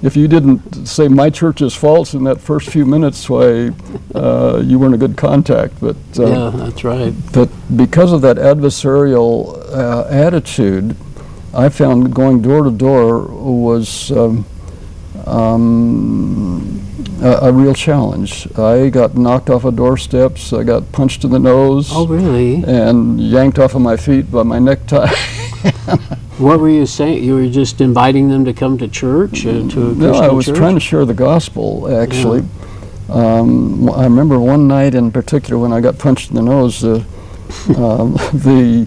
If 0.00 0.16
you 0.16 0.28
didn't 0.28 0.86
say 0.86 1.08
my 1.08 1.28
church 1.28 1.60
is 1.60 1.74
false 1.74 2.14
in 2.14 2.24
that 2.24 2.40
first 2.40 2.70
few 2.70 2.86
minutes, 2.86 3.28
why 3.28 3.70
uh, 4.14 4.62
you 4.64 4.78
weren't 4.78 4.94
a 4.94 4.98
good 4.98 5.16
contact. 5.16 5.80
But 5.80 5.96
uh, 6.18 6.26
yeah, 6.26 6.50
that's 6.54 6.84
right. 6.84 7.12
but 7.32 7.50
because 7.76 8.12
of 8.12 8.20
that 8.22 8.36
adversarial 8.36 9.58
uh, 9.74 10.06
attitude, 10.08 10.96
I 11.52 11.68
found 11.68 12.14
going 12.14 12.42
door 12.42 12.62
to 12.62 12.70
door 12.70 13.22
was 13.26 14.12
um, 14.12 14.46
um, 15.26 16.80
a, 17.20 17.48
a 17.48 17.52
real 17.52 17.74
challenge. 17.74 18.46
I 18.58 18.90
got 18.90 19.16
knocked 19.16 19.50
off 19.50 19.64
of 19.64 19.74
doorsteps. 19.76 20.52
I 20.52 20.62
got 20.62 20.92
punched 20.92 21.24
in 21.24 21.30
the 21.30 21.38
nose. 21.38 21.90
Oh, 21.92 22.06
really? 22.06 22.62
And 22.64 23.20
yanked 23.20 23.58
off 23.58 23.74
of 23.74 23.82
my 23.82 23.96
feet 23.96 24.30
by 24.30 24.42
my 24.42 24.58
necktie. 24.58 25.12
What 26.38 26.60
were 26.60 26.68
you 26.68 26.86
saying? 26.86 27.24
You 27.24 27.34
were 27.34 27.48
just 27.48 27.80
inviting 27.80 28.28
them 28.28 28.44
to 28.44 28.52
come 28.52 28.78
to 28.78 28.86
church, 28.86 29.44
uh, 29.44 29.52
to 29.52 29.68
Christian 29.68 29.98
No, 29.98 30.12
I 30.12 30.28
was 30.28 30.46
church? 30.46 30.56
trying 30.56 30.74
to 30.74 30.80
share 30.80 31.04
the 31.04 31.14
gospel, 31.14 31.92
actually. 31.92 32.44
Um, 33.08 33.90
I 33.90 34.04
remember 34.04 34.38
one 34.38 34.68
night 34.68 34.94
in 34.94 35.10
particular 35.10 35.58
when 35.58 35.72
I 35.72 35.80
got 35.80 35.98
punched 35.98 36.30
in 36.30 36.36
the 36.36 36.42
nose, 36.42 36.84
uh, 36.84 36.96
um, 37.76 38.12
the 38.32 38.86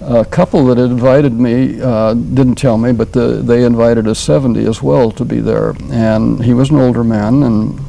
uh, 0.00 0.22
couple 0.24 0.66
that 0.66 0.78
had 0.78 0.90
invited 0.90 1.32
me 1.32 1.80
uh, 1.80 2.14
didn't 2.14 2.54
tell 2.54 2.78
me, 2.78 2.92
but 2.92 3.12
the, 3.12 3.42
they 3.42 3.64
invited 3.64 4.06
a 4.06 4.14
70 4.14 4.64
as 4.66 4.80
well 4.80 5.10
to 5.10 5.24
be 5.24 5.40
there. 5.40 5.74
And 5.90 6.44
he 6.44 6.54
was 6.54 6.70
an 6.70 6.76
older 6.76 7.02
man, 7.02 7.42
and 7.42 7.80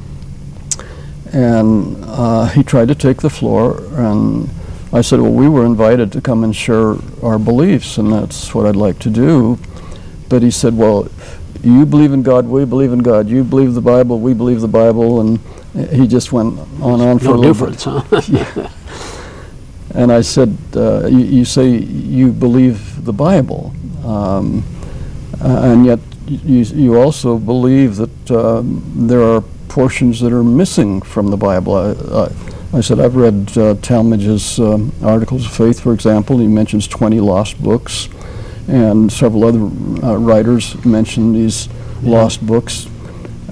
and 1.33 1.97
uh, 2.05 2.47
he 2.47 2.63
tried 2.63 2.87
to 2.87 2.95
take 2.95 3.21
the 3.21 3.29
floor, 3.29 3.83
and 3.93 4.49
I 4.97 5.01
said, 5.01 5.19
well, 5.19 5.31
we 5.31 5.47
were 5.47 5.65
invited 5.65 6.11
to 6.13 6.21
come 6.21 6.43
and 6.43 6.55
share 6.55 6.95
our 7.21 7.37
beliefs, 7.37 7.97
and 7.97 8.11
that's 8.11 8.55
what 8.55 8.65
I'd 8.65 8.75
like 8.75 8.99
to 8.99 9.09
do. 9.09 9.59
But 10.29 10.41
he 10.41 10.51
said, 10.51 10.75
well, 10.75 11.09
you 11.63 11.85
believe 11.85 12.13
in 12.13 12.23
God, 12.23 12.47
we 12.47 12.65
believe 12.65 12.91
in 12.91 12.99
God. 12.99 13.27
You 13.27 13.43
believe 13.43 13.73
the 13.73 13.81
Bible, 13.81 14.19
we 14.19 14.33
believe 14.33 14.61
the 14.61 14.67
Bible, 14.67 15.21
and 15.21 15.39
he 15.91 16.07
just 16.07 16.31
went 16.31 16.59
on 16.81 17.01
and 17.01 17.09
on 17.09 17.19
for 17.19 17.29
a 17.29 17.37
little 17.37 17.53
difference, 17.53 17.83
huh? 17.83 18.03
bit. 18.55 18.71
And 19.93 20.11
I 20.11 20.21
said, 20.21 20.57
uh, 20.75 21.07
you, 21.07 21.19
you 21.19 21.45
say 21.45 21.69
you 21.69 22.31
believe 22.31 23.05
the 23.05 23.13
Bible, 23.13 23.73
um, 24.03 24.63
uh, 25.41 25.71
and 25.71 25.85
yet 25.85 25.99
you, 26.27 26.59
you 26.59 26.99
also 26.99 27.37
believe 27.37 27.95
that 27.97 28.31
um, 28.31 28.83
there 28.95 29.23
are 29.23 29.41
portions 29.69 30.19
that 30.21 30.33
are 30.33 30.43
missing 30.43 31.01
from 31.01 31.29
the 31.31 31.37
Bible. 31.37 31.75
I, 31.75 31.91
I, 32.23 32.31
I 32.73 32.81
said, 32.81 32.99
I've 32.99 33.15
read 33.15 33.57
uh, 33.57 33.75
Talmage's 33.75 34.59
um, 34.59 34.91
Articles 35.01 35.45
of 35.45 35.53
Faith, 35.53 35.79
for 35.79 35.93
example. 35.93 36.37
He 36.37 36.47
mentions 36.47 36.85
20 36.87 37.21
lost 37.21 37.61
books, 37.63 38.09
and 38.67 39.11
several 39.11 39.45
other 39.45 39.59
uh, 40.05 40.17
writers 40.17 40.83
mention 40.83 41.33
these 41.33 41.69
lost 42.01 42.45
books. 42.45 42.87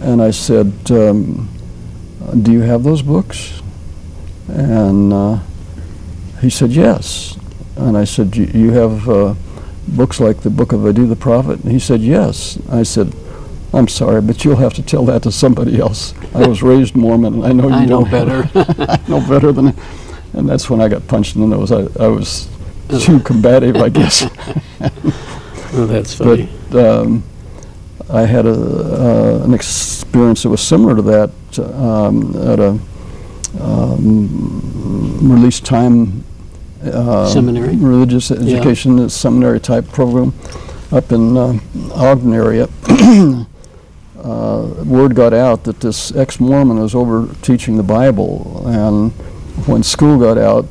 And 0.02 0.22
I 0.22 0.32
said, 0.32 0.74
um, 0.92 1.50
Do 2.42 2.52
you 2.52 2.62
have 2.62 2.84
those 2.84 3.02
books? 3.02 3.62
And 4.50 5.14
uh, 5.14 5.40
he 6.42 6.50
said, 6.50 6.72
Yes. 6.72 7.38
And 7.78 7.98
I 7.98 8.04
said, 8.04 8.36
You, 8.36 8.46
you 8.48 8.72
have 8.72 9.08
uh, 9.08 9.36
books 9.88 10.20
like 10.20 10.42
the 10.42 10.50
book 10.50 10.74
of 10.74 10.86
Iddo 10.86 11.06
the 11.06 11.16
Prophet? 11.16 11.62
And 11.64 11.72
he 11.72 11.80
said, 11.80 12.02
Yes. 12.02 12.60
I 12.70 12.84
said, 12.84 13.16
I'm 13.74 13.88
sorry, 13.88 14.22
but 14.22 14.44
you'll 14.46 14.56
have 14.58 14.74
to 14.76 14.84
tell 14.84 15.06
that 15.06 15.24
to 15.24 15.32
somebody 15.32 15.80
else. 15.80 16.14
I 16.34 16.48
was 16.48 16.64
raised 16.64 16.96
Mormon, 16.96 17.36
and 17.36 17.46
I 17.46 17.52
know 17.52 17.68
you 17.68 17.74
I 17.74 17.86
know 17.86 18.06
don't 18.06 18.12
better. 18.12 18.50
I 18.56 19.00
know 19.08 19.20
better 19.28 19.52
than, 19.52 19.76
and 20.34 20.48
that's 20.48 20.70
when 20.70 20.82
I 20.82 20.88
got 20.88 21.08
punched 21.08 21.36
in 21.36 21.42
the 21.42 21.48
nose. 21.48 21.72
I, 21.72 21.88
I 22.02 22.08
was 22.08 22.48
too 23.02 23.20
combative, 23.20 23.76
I 23.78 23.90
guess. 23.90 24.24
oh, 25.74 25.86
that's 25.88 26.14
funny. 26.16 26.50
But 26.70 27.00
um, 27.00 27.24
I 28.10 28.22
had 28.22 28.46
a, 28.46 28.52
uh, 28.52 29.42
an 29.44 29.54
experience 29.54 30.44
that 30.44 30.50
was 30.50 30.62
similar 30.62 30.96
to 30.96 31.02
that 31.02 31.60
um, 31.60 32.36
at 32.38 32.60
a 32.60 32.80
um, 33.60 35.20
release 35.30 35.60
time 35.60 36.24
uh, 36.84 37.28
Seminary? 37.28 37.76
religious 37.78 38.32
education 38.32 39.10
seminary 39.10 39.60
type 39.60 39.88
program 39.90 40.34
up 40.92 41.12
in 41.12 41.36
uh, 41.36 41.58
Ogden 41.94 42.34
area. 42.34 42.68
uh, 44.26 44.84
word 44.84 45.16
got 45.16 45.34
out 45.34 45.64
that 45.66 45.80
this 45.82 46.16
ex-Mormon 46.16 46.80
was 46.80 46.96
over 46.96 47.30
teaching 47.42 47.78
the 47.78 47.84
Bible, 47.84 48.64
and 48.68 49.12
when 49.68 49.84
school 49.84 50.18
got 50.18 50.38
out, 50.38 50.66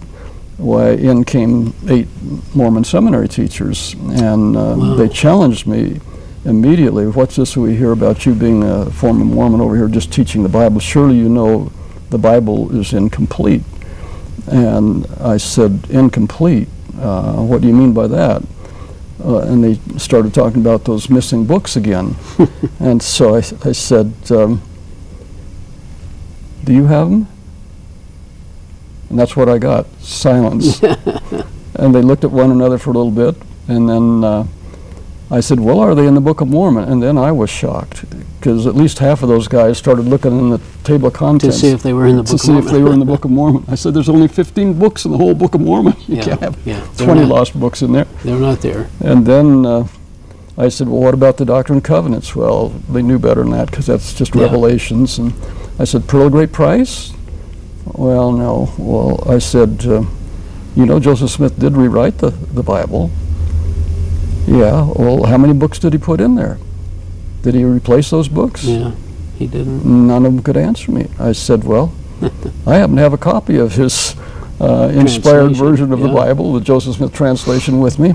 why 0.56 0.90
in 0.90 1.24
came 1.24 1.72
eight 1.88 2.08
Mormon 2.54 2.84
seminary 2.84 3.28
teachers, 3.28 3.94
and 3.94 4.56
uh, 4.56 4.74
Wow. 4.78 4.94
they 4.96 5.08
challenged 5.08 5.66
me 5.66 6.00
immediately. 6.44 7.06
What's 7.06 7.36
this 7.36 7.56
we 7.56 7.76
hear 7.76 7.92
about 7.92 8.26
you 8.26 8.34
being 8.34 8.62
a 8.62 8.90
former 8.90 9.24
Mormon 9.24 9.60
over 9.60 9.76
here 9.76 9.88
just 9.88 10.12
teaching 10.12 10.42
the 10.42 10.48
Bible? 10.48 10.80
Surely 10.80 11.16
you 11.16 11.28
know 11.28 11.70
the 12.10 12.18
Bible 12.18 12.74
is 12.78 12.92
incomplete. 12.92 13.62
And 14.46 15.06
I 15.20 15.38
said, 15.38 15.86
incomplete? 15.90 16.68
Uh, 17.00 17.42
what 17.42 17.62
do 17.62 17.66
you 17.68 17.74
mean 17.74 17.92
by 17.94 18.06
that? 18.08 18.42
Uh, 19.24 19.38
and 19.38 19.64
they 19.64 19.98
started 19.98 20.34
talking 20.34 20.60
about 20.60 20.84
those 20.84 21.08
missing 21.08 21.46
books 21.46 21.76
again. 21.76 22.14
and 22.78 23.02
so 23.02 23.34
I, 23.34 23.38
I 23.38 23.72
said, 23.72 24.12
um, 24.30 24.60
Do 26.64 26.74
you 26.74 26.84
have 26.86 27.08
them? 27.08 27.26
And 29.08 29.18
that's 29.18 29.34
what 29.34 29.48
I 29.48 29.58
got 29.58 29.86
silence. 30.02 30.82
and 31.74 31.94
they 31.94 32.02
looked 32.02 32.24
at 32.24 32.30
one 32.30 32.50
another 32.50 32.76
for 32.76 32.90
a 32.90 32.92
little 32.92 33.10
bit, 33.10 33.40
and 33.66 33.88
then 33.88 34.24
uh, 34.24 34.46
I 35.30 35.40
said, 35.40 35.58
Well, 35.60 35.80
are 35.80 35.94
they 35.94 36.06
in 36.06 36.14
the 36.14 36.20
Book 36.20 36.40
of 36.40 36.48
Mormon? 36.48 36.84
And 36.84 37.02
then 37.02 37.16
I 37.18 37.32
was 37.32 37.48
shocked 37.50 38.04
because 38.38 38.66
at 38.66 38.74
least 38.74 38.98
half 38.98 39.22
of 39.22 39.28
those 39.28 39.48
guys 39.48 39.78
started 39.78 40.02
looking 40.04 40.38
in 40.38 40.50
the 40.50 40.60
table 40.84 41.08
of 41.08 41.14
contents 41.14 41.56
to 41.56 41.60
see 41.66 41.72
if 41.72 41.82
they 41.82 41.92
were 41.94 42.06
in 42.06 42.16
the 42.16 42.22
Book 42.22 42.30
to 42.32 42.38
see 42.38 42.56
if 42.56 42.66
they 42.66 42.82
were 42.82 42.92
in 42.92 42.98
the 42.98 43.06
Book 43.06 43.24
of 43.24 43.30
Mormon. 43.30 43.64
I 43.68 43.74
said, 43.74 43.94
There's 43.94 44.08
only 44.10 44.28
15 44.28 44.78
books 44.78 45.04
in 45.06 45.12
the 45.12 45.18
whole 45.18 45.34
Book 45.34 45.54
of 45.54 45.60
Mormon. 45.62 45.94
You 46.06 46.16
Yeah, 46.16 46.24
can't 46.24 46.40
have 46.40 46.58
yeah, 46.66 46.86
20 46.98 47.20
not- 47.20 47.28
lost 47.28 47.58
books 47.58 47.80
in 47.82 47.92
there. 47.92 48.04
They're 48.22 48.38
not 48.38 48.60
there. 48.60 48.88
And 49.00 49.24
then 49.26 49.64
uh, 49.64 49.88
I 50.58 50.68
said, 50.68 50.88
Well, 50.88 51.00
what 51.00 51.14
about 51.14 51.38
the 51.38 51.46
Doctrine 51.46 51.78
and 51.78 51.84
Covenants? 51.84 52.36
Well, 52.36 52.68
they 52.68 53.02
knew 53.02 53.18
better 53.18 53.42
than 53.42 53.52
that 53.52 53.70
because 53.70 53.86
that's 53.86 54.12
just 54.12 54.34
Yeah. 54.34 54.42
revelations. 54.42 55.18
And 55.18 55.32
I 55.78 55.84
said, 55.84 56.06
Pearl 56.06 56.26
of 56.26 56.32
Great 56.32 56.52
Price? 56.52 57.12
Well, 57.86 58.30
no. 58.32 58.72
Well, 58.78 59.22
I 59.26 59.38
said, 59.38 59.86
uh, 59.86 60.04
You 60.76 60.84
know, 60.86 61.00
Joseph 61.00 61.30
Smith 61.30 61.58
did 61.58 61.76
rewrite 61.76 62.18
the, 62.18 62.30
the 62.30 62.62
Bible. 62.62 63.10
Yeah. 64.46 64.90
Well, 64.94 65.24
how 65.24 65.38
many 65.38 65.52
books 65.52 65.78
did 65.78 65.92
he 65.92 65.98
put 65.98 66.20
in 66.20 66.34
there? 66.34 66.58
Did 67.42 67.54
he 67.54 67.64
replace 67.64 68.10
those 68.10 68.28
books? 68.28 68.64
Yeah, 68.64 68.92
he 69.38 69.46
didn't. 69.46 69.84
None 69.84 70.24
of 70.24 70.34
them 70.34 70.42
could 70.42 70.56
answer 70.56 70.90
me. 70.90 71.08
I 71.18 71.32
said, 71.32 71.64
Well, 71.64 71.94
I 72.66 72.76
happen 72.76 72.96
to 72.96 73.02
have 73.02 73.12
a 73.12 73.18
copy 73.18 73.58
of 73.58 73.74
his 73.74 74.16
uh, 74.60 74.90
inspired 74.94 75.56
version 75.56 75.92
of 75.92 76.00
the. 76.00 76.08
Bible, 76.08 76.52
the 76.52 76.60
Joseph 76.60 76.96
Smith 76.96 77.12
translation, 77.12 77.80
with 77.80 77.98
me. 77.98 78.14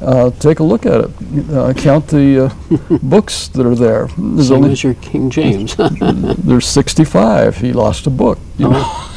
Uh, 0.00 0.30
take 0.30 0.58
a 0.58 0.62
look 0.64 0.84
at 0.86 1.00
it. 1.04 1.50
Uh, 1.50 1.72
count 1.74 2.08
the 2.08 2.46
uh, 2.46 2.98
books 3.02 3.48
that 3.48 3.66
are 3.66 3.74
there. 3.74 4.08
There's 4.18 4.48
Same 4.48 4.56
only 4.56 4.72
as 4.72 4.82
your 4.82 4.94
King 4.94 5.30
James. 5.30 5.76
there's 5.76 6.66
65. 6.66 7.58
He 7.58 7.72
lost 7.72 8.06
a 8.06 8.10
book. 8.10 8.38
You 8.58 8.70
know, 8.70 9.08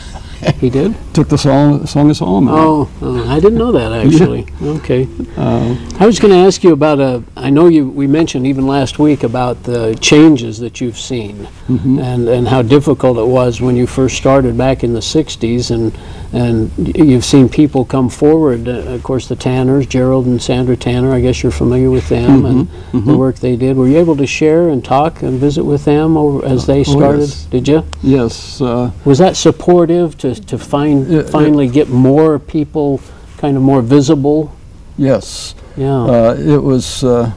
he 0.59 0.69
did? 0.69 0.95
took 1.13 1.29
the 1.29 1.37
song, 1.37 1.85
song 1.87 2.09
of 2.09 2.17
Solomon. 2.17 2.53
Oh, 2.55 2.89
oh, 3.01 3.29
I 3.29 3.39
didn't 3.39 3.57
know 3.57 3.71
that 3.71 3.91
actually. 4.05 4.45
Okay. 4.61 5.07
Uh, 5.37 5.75
I 5.99 6.05
was 6.05 6.19
going 6.19 6.33
to 6.33 6.39
ask 6.39 6.63
you 6.63 6.73
about 6.73 6.99
a. 6.99 7.23
I 7.37 7.49
know 7.49 7.67
you. 7.67 7.89
We 7.89 8.07
mentioned 8.07 8.45
even 8.45 8.67
last 8.67 8.99
week 8.99 9.23
about 9.23 9.63
the 9.63 9.95
changes 10.01 10.59
that 10.59 10.81
you've 10.81 10.99
seen, 10.99 11.47
Mm-hmm. 11.67 11.99
and 11.99 12.27
and 12.29 12.47
how 12.47 12.61
difficult 12.61 13.17
it 13.17 13.25
was 13.27 13.59
when 13.61 13.75
you 13.75 13.87
first 13.87 14.17
started 14.17 14.57
back 14.57 14.83
in 14.83 14.93
the 14.93 14.99
'60s, 14.99 15.71
and 15.71 15.97
and 16.35 16.69
you've 16.97 17.23
seen 17.23 17.47
people 17.49 17.85
come 17.85 18.09
forward. 18.09 18.67
Uh, 18.67 18.93
of 18.95 19.03
course, 19.03 19.27
the 19.27 19.35
Tanners, 19.35 19.85
Gerald 19.87 20.25
and 20.25 20.41
Sandra 20.41 20.75
Tanner. 20.75 21.13
I 21.13 21.21
guess 21.21 21.41
you're 21.41 21.51
familiar 21.51 21.89
with 21.89 22.09
them 22.09 22.45
and 22.45 22.67
Mm-hmm. 22.67 23.05
the 23.11 23.17
work 23.17 23.37
they 23.37 23.55
did. 23.55 23.75
Were 23.77 23.87
you 23.87 23.97
able 23.97 24.15
to 24.17 24.27
share 24.27 24.69
and 24.69 24.83
talk 24.83 25.21
and 25.23 25.39
visit 25.39 25.63
with 25.63 25.85
them 25.85 26.17
over, 26.17 26.45
as 26.45 26.65
they 26.65 26.81
Oh, 26.81 26.83
started? 26.83 27.19
yes. 27.21 27.45
Did 27.45 27.67
you? 27.67 27.83
yes. 28.03 28.61
Uh, 28.61 28.91
Was 29.05 29.17
that 29.19 29.35
supportive 29.37 30.17
to 30.19 30.35
to 30.35 30.57
find 30.57 31.27
finally 31.29 31.67
get 31.67 31.89
more 31.89 32.37
people 32.39 32.99
kind 33.37 33.55
of 33.57 33.63
more 33.63 33.81
visible? 33.81 34.51
yes. 34.97 35.55
Yeah. 35.77 36.03
Uh, 36.05 36.35
it 36.55 36.61
was 36.63 37.03
uh, 37.03 37.31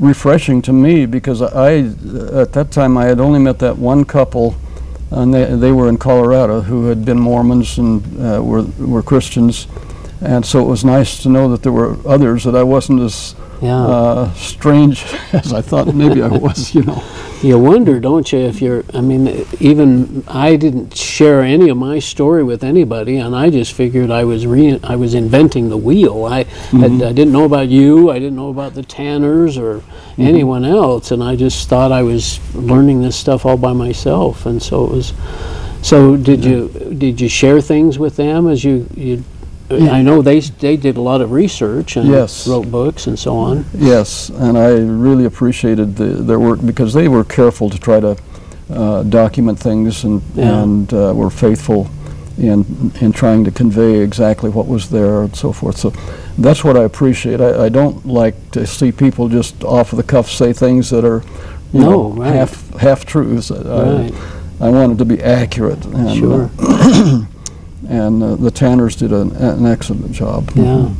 refreshing 0.00 0.62
to 0.62 0.72
me 0.72 1.06
because 1.06 1.40
I, 1.42 1.78
at 2.42 2.52
that 2.52 2.70
time, 2.72 2.96
I 2.98 3.04
had 3.06 3.20
only 3.20 3.38
met 3.38 3.58
that 3.60 3.78
one 3.78 4.04
couple, 4.04 4.54
and 5.10 5.32
they, 5.32 5.44
they 5.56 5.72
were 5.72 5.88
in 5.88 5.98
Colorado 5.98 6.62
who 6.62 6.86
had 6.86 7.04
been 7.04 7.18
Mormons 7.18 7.78
and 7.78 8.02
uh, 8.20 8.42
were, 8.42 8.62
were 8.78 9.02
Christians. 9.02 9.66
And 10.20 10.44
so 10.44 10.60
it 10.60 10.68
was 10.68 10.84
nice 10.84 11.22
to 11.22 11.28
know 11.28 11.48
that 11.50 11.62
there 11.62 11.72
were 11.72 11.96
others, 12.06 12.44
that 12.44 12.56
I 12.56 12.62
wasn't 12.62 13.00
as 13.00 13.34
Yeah. 13.60 13.76
uh, 13.76 14.34
strange 14.34 15.02
as 15.32 15.52
I 15.52 15.60
thought 15.60 15.94
maybe 15.94 16.22
I 16.22 16.28
was, 16.28 16.74
you 16.74 16.82
know. 16.82 17.02
You 17.42 17.58
wonder, 17.58 18.00
don't 18.00 18.30
you, 18.32 18.40
if 18.40 18.60
you're, 18.60 18.84
I 18.92 19.00
mean, 19.00 19.46
even 19.60 20.24
I 20.26 20.56
didn't 20.56 20.96
share 20.96 21.42
any 21.42 21.68
of 21.68 21.76
my 21.76 22.00
story 22.00 22.42
with 22.42 22.64
anybody, 22.64 23.16
and 23.16 23.34
I 23.34 23.50
just 23.50 23.74
figured 23.74 24.10
I 24.10 24.24
was 24.24 24.44
re- 24.44 24.80
I 24.82 24.96
was 24.96 25.14
inventing 25.14 25.68
the 25.68 25.76
wheel. 25.76 26.24
I, 26.24 26.44
had, 26.44 27.00
I 27.02 27.12
didn't 27.12 27.32
know 27.32 27.44
about 27.44 27.68
you, 27.68 28.10
I 28.10 28.18
didn't 28.18 28.34
know 28.36 28.50
about 28.50 28.74
the 28.74 28.82
Tanners 28.82 29.56
or 29.56 29.82
anyone 30.18 30.64
else, 30.64 31.12
and 31.12 31.22
I 31.22 31.36
just 31.36 31.68
thought 31.68 31.92
I 31.92 32.02
was 32.02 32.40
learning 32.56 33.02
this 33.02 33.16
stuff 33.16 33.46
all 33.46 33.56
by 33.56 33.72
myself, 33.72 34.46
and 34.46 34.60
so 34.62 34.84
it 34.86 34.90
was. 34.92 35.12
So 35.80 36.16
did 36.16 36.44
you 36.44 36.68
did 36.98 37.20
you 37.20 37.28
share 37.28 37.60
things 37.60 38.00
with 38.00 38.16
them 38.16 38.48
as 38.48 38.64
you 38.64 38.88
you? 38.96 39.22
I 39.70 40.02
know 40.02 40.22
they 40.22 40.40
they 40.40 40.76
did 40.76 40.96
a 40.96 41.00
lot 41.00 41.20
of 41.20 41.30
research 41.32 41.96
and 41.96 42.08
Yes. 42.08 42.46
wrote 42.48 42.70
books 42.70 43.06
and 43.06 43.18
so 43.18 43.36
on. 43.36 43.64
Yes, 43.76 44.30
and 44.30 44.56
I 44.56 44.70
really 44.70 45.24
appreciated 45.26 45.96
the, 45.96 46.04
their 46.06 46.38
work 46.40 46.60
because 46.64 46.92
they 46.94 47.08
were 47.08 47.24
careful 47.24 47.68
to 47.70 47.78
try 47.78 48.00
to 48.00 48.16
uh, 48.70 49.02
document 49.04 49.58
things 49.58 50.04
and, 50.04 50.22
Yeah. 50.34 50.62
and 50.62 50.92
uh, 50.94 51.12
were 51.14 51.30
faithful 51.30 51.88
in, 52.38 52.92
in 53.00 53.12
trying 53.12 53.44
to 53.44 53.50
convey 53.50 53.96
exactly 54.00 54.48
what 54.50 54.66
was 54.68 54.88
there 54.90 55.22
and 55.22 55.34
so 55.36 55.52
forth. 55.52 55.76
So 55.76 55.90
that's 56.38 56.62
what 56.64 56.76
I 56.76 56.84
appreciate. 56.84 57.40
I, 57.40 57.64
I 57.64 57.68
don't 57.68 58.06
like 58.06 58.36
to 58.52 58.66
see 58.66 58.92
people 58.92 59.28
just 59.28 59.64
off 59.64 59.92
of 59.92 59.96
the 59.96 60.02
cuff 60.04 60.30
say 60.30 60.52
things 60.52 60.88
that 60.90 61.04
are 61.04 61.22
you 61.72 61.80
No, 61.80 61.90
know, 61.90 62.08
right. 62.22 62.32
half 62.34 62.70
half 62.78 63.04
truths. 63.04 63.50
I, 63.50 63.56
Right. 63.62 64.14
I 64.60 64.68
want 64.70 64.92
it 64.92 64.98
to 64.98 65.04
be 65.04 65.22
accurate. 65.22 65.84
And, 65.84 66.16
Sure. 66.18 66.50
and 67.88 68.22
uh, 68.22 68.34
the 68.36 68.50
Tanners 68.50 68.96
did 68.96 69.12
an, 69.12 69.34
an 69.36 69.66
excellent 69.66 70.12
job. 70.12 70.50
Yeah, 70.54 70.90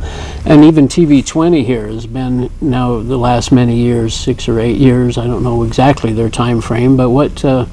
and 0.44 0.64
even 0.64 0.86
TV 0.88 1.24
20 1.26 1.64
here 1.64 1.86
has 1.88 2.06
been 2.06 2.50
now 2.60 3.00
the 3.00 3.16
last 3.18 3.50
many 3.52 3.76
years, 3.76 4.14
six 4.14 4.48
or 4.48 4.60
eight 4.60 4.76
years. 4.78 5.18
I 5.18 5.26
don't 5.26 5.42
know 5.42 5.62
exactly 5.64 6.12
their 6.12 6.30
time 6.30 6.60
frame, 6.60 6.96
but 6.96 7.10
what 7.10 7.44
uh, 7.44 7.64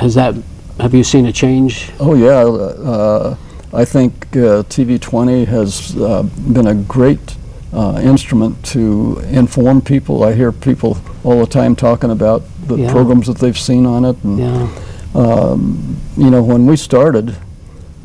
has 0.00 0.14
that? 0.14 0.34
Have 0.80 0.94
you 0.94 1.04
seen 1.04 1.26
a 1.26 1.32
change? 1.32 1.90
Oh 2.00 2.14
yeah, 2.14 2.42
uh, 2.44 3.36
I 3.72 3.84
think 3.84 4.12
uh, 4.36 4.62
TV20 4.64 5.46
has 5.46 5.96
uh, 5.96 6.22
been 6.52 6.66
a 6.68 6.74
great 6.74 7.36
uh, 7.72 8.00
instrument 8.02 8.64
to 8.66 9.18
inform 9.30 9.80
people. 9.82 10.24
I 10.24 10.32
hear 10.34 10.52
people 10.52 10.98
all 11.24 11.40
the 11.40 11.46
time 11.46 11.76
talking 11.76 12.10
about 12.10 12.42
the 12.66 12.76
Yeah. 12.76 12.90
programs 12.92 13.26
that 13.26 13.38
they've 13.38 13.58
seen 13.58 13.86
on 13.86 14.04
it. 14.04 14.16
And, 14.24 14.38
Yeah, 14.38 14.68
um, 15.14 15.96
you 16.16 16.30
know, 16.30 16.42
when 16.42 16.66
we 16.66 16.76
started, 16.76 17.36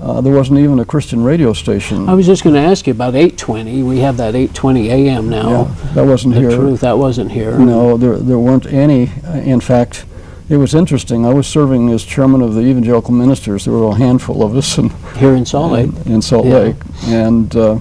uh, 0.04 0.22
there 0.22 0.34
wasn't 0.34 0.60
even 0.60 0.80
a 0.80 0.86
Christian 0.86 1.24
radio 1.24 1.54
station. 1.54 2.10
I 2.10 2.14
was 2.14 2.26
just 2.26 2.44
going 2.44 2.56
to 2.56 2.62
ask 2.62 2.86
you 2.88 2.92
about 2.92 3.16
820. 3.16 3.84
We 3.84 4.00
have 4.00 4.18
that 4.18 4.36
820 4.36 4.90
AM 4.90 5.30
now. 5.30 5.50
yeah, 5.50 5.94
that 5.96 6.06
wasn't 6.06 6.34
The 6.36 6.42
here. 6.42 6.52
truth 6.58 6.82
that 6.82 6.98
wasn't 6.98 7.32
here. 7.32 7.58
No, 7.58 7.98
there, 7.98 8.18
there 8.18 8.38
weren't 8.40 8.66
any. 8.66 9.10
Uh, 9.26 9.38
In 9.38 9.60
fact, 9.62 10.06
it 10.50 10.58
was 10.58 10.74
interesting. 10.76 11.26
I 11.26 11.34
was 11.34 11.48
serving 11.48 11.90
as 11.90 12.04
chairman 12.04 12.42
of 12.42 12.54
the 12.54 12.62
evangelical 12.62 13.14
ministers. 13.14 13.64
There 13.66 13.74
were 13.74 13.92
a 13.92 13.96
handful 13.96 14.44
of 14.44 14.56
us, 14.58 14.78
and 14.78 14.92
Here 15.18 15.34
in 15.36 15.46
Salt 15.46 15.72
Lake. 15.72 15.92
in, 16.06 16.12
in 16.16 16.22
Salt 16.22 16.46
Yeah. 16.48 16.54
Lake, 16.60 16.76
and 17.08 17.56
uh, 17.56 17.80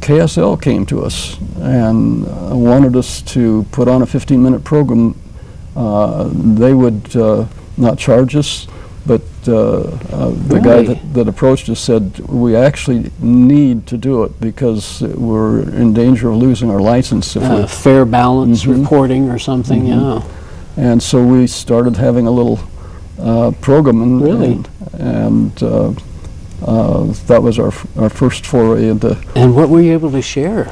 KSL 0.00 0.62
came 0.62 0.86
to 0.86 1.02
us 1.02 1.36
and 1.56 2.24
uh, 2.26 2.54
wanted 2.54 2.94
us 2.96 3.20
to 3.22 3.66
put 3.72 3.88
on 3.88 4.00
a 4.02 4.06
15-minute 4.06 4.62
program. 4.62 5.16
Uh, 5.76 6.30
they 6.32 6.72
would 6.72 7.14
uh, 7.16 7.46
not 7.76 7.98
charge 7.98 8.36
us, 8.36 8.66
uh, 9.48 9.80
uh, 10.12 10.30
the 10.48 10.60
guy 10.60 10.82
that, 10.82 11.14
that 11.14 11.28
approached 11.28 11.68
us 11.68 11.80
said 11.80 12.18
we 12.28 12.54
actually 12.56 13.10
need 13.20 13.86
to 13.86 13.96
do 13.96 14.22
it 14.24 14.38
because 14.40 15.00
we're 15.02 15.60
in 15.62 15.94
danger 15.94 16.28
of 16.30 16.36
losing 16.36 16.70
our 16.70 16.80
license 16.80 17.34
if 17.36 17.42
Uh, 17.42 17.56
we 17.62 17.66
fair 17.66 18.04
balance 18.04 18.64
Mhm. 18.64 18.82
reporting 18.82 19.30
or 19.30 19.38
something. 19.38 19.82
Mhm. 19.84 19.88
Yeah. 20.00 20.22
and 20.90 21.02
so 21.02 21.20
we 21.24 21.46
started 21.46 21.96
having 21.96 22.26
a 22.26 22.30
little 22.30 22.58
uh, 23.20 23.50
program, 23.60 24.00
and 24.02 24.22
Really? 24.22 24.52
and, 24.52 24.68
and 25.00 25.62
uh, 25.62 25.90
uh, 26.64 27.04
that 27.26 27.42
was 27.42 27.58
our 27.58 27.68
f- 27.68 27.86
our 27.98 28.08
first 28.08 28.46
foray 28.46 28.88
into 28.88 29.16
And 29.34 29.54
what 29.56 29.68
were 29.68 29.80
you 29.80 29.92
able 29.92 30.10
to 30.12 30.22
share? 30.22 30.70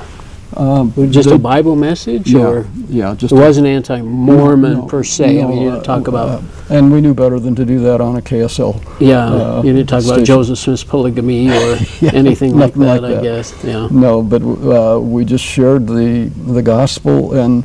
Um, 0.57 0.93
Just 1.11 1.31
a 1.31 1.39
Bible 1.39 1.77
message, 1.77 2.33
yeah, 2.33 2.41
or 2.47 2.67
yeah, 2.89 3.15
just 3.15 3.33
it 3.33 3.37
wasn't 3.37 3.67
anti-Mormon 3.67 4.73
no, 4.73 4.87
per 4.87 5.05
se. 5.05 5.43
I 5.43 5.47
mean, 5.47 5.59
you 5.63 5.71
didn't 5.71 5.81
uh, 5.81 5.83
talk 5.85 6.09
about. 6.09 6.29
uh, 6.29 6.43
and 6.71 6.91
we 6.91 7.01
knew 7.01 7.15
better 7.15 7.39
than 7.39 7.55
to 7.57 7.65
do 7.65 7.79
that 7.81 8.01
on 8.01 8.17
a 8.17 8.23
KSL. 8.23 8.83
Yeah, 9.01 9.27
uh, 9.27 9.63
you 9.63 9.73
didn't 9.73 9.89
talk 9.89 10.05
about. 10.05 10.25
Joseph 10.25 10.59
Smith's 10.59 10.85
polygamy 10.85 11.51
or 11.63 11.77
anything 12.13 12.57
like 12.59 12.75
that, 12.75 13.03
like 13.03 13.19
I 13.19 13.23
guess. 13.23 13.55
Yeah. 13.65 13.89
No, 13.91 14.23
but 14.23 14.43
uh, 14.43 14.99
we 15.01 15.25
just 15.25 15.45
shared 15.45 15.87
the 15.87 16.31
the 16.47 16.63
gospel, 16.63 17.35
and 17.35 17.65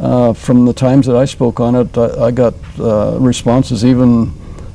uh, 0.00 0.32
from 0.32 0.64
the 0.64 0.72
times 0.72 1.06
that 1.06 1.16
I 1.16 1.26
spoke 1.26 1.60
on 1.60 1.74
it, 1.74 1.96
I, 1.98 2.26
I 2.26 2.30
got 2.30 2.54
uh, 2.78 3.18
responses 3.20 3.84
even 3.84 4.32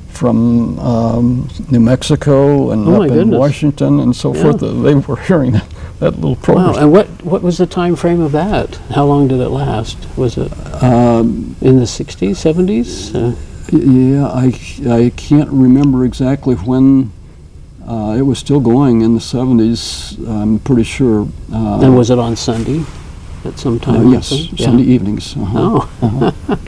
from 0.10 0.80
um, 0.80 1.50
New 1.70 1.80
Mexico 1.82 2.72
and 2.72 2.88
Oh, 2.88 3.04
up 3.04 3.12
in. 3.12 3.30
Washington 3.32 4.00
and 4.00 4.16
so 4.16 4.34
Yeah. 4.34 4.42
forth. 4.44 4.64
Uh, 4.64 4.72
they 4.82 4.96
were 4.96 5.18
hearing 5.18 5.52
that, 5.54 5.68
that 6.00 6.16
little 6.16 6.36
program. 6.36 6.74
Wow. 6.74 6.76
And 6.76 6.92
what 6.92 7.08
what 7.24 7.42
was 7.42 7.58
the 7.58 7.66
time 7.66 7.96
frame 7.96 8.22
of 8.22 8.32
that? 8.34 8.76
How 8.94 9.06
long 9.06 9.28
did 9.28 9.40
it 9.40 9.50
last? 9.50 9.98
Was 10.18 10.38
it 10.38 10.52
Um, 10.84 11.56
in 11.62 11.78
the 11.78 11.86
60s, 11.86 12.36
70s? 12.36 13.14
Uh, 13.16 13.36
yeah, 13.72 14.28
I, 14.28 14.54
I 15.06 15.10
can't 15.16 15.50
remember 15.50 16.06
exactly 16.06 16.56
when. 16.56 17.12
Uh, 17.88 18.16
it 18.18 18.24
was 18.24 18.40
still 18.40 18.60
going 18.60 19.02
in 19.04 19.14
the 19.14 19.20
70s, 19.22 20.18
I'm 20.28 20.58
pretty 20.58 20.82
sure. 20.84 21.28
Uh, 21.54 21.82
and 21.82 21.96
was 21.96 22.10
it 22.10 22.18
on 22.18 22.36
Sunday 22.36 22.84
at 23.44 23.60
some 23.60 23.76
uh, 23.76 23.80
time? 23.80 24.12
yes, 24.12 24.32
also? 24.32 24.44
Yeah. 24.56 24.66
Sunday 24.66 24.84
evenings. 24.86 25.36
uh-huh. 25.38 25.86
Oh, 26.02 26.60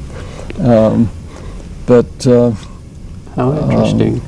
Um, 0.60 1.10
but 1.88 2.28
uh, 2.28 2.52
how 3.36 3.52
interesting. 3.63 4.22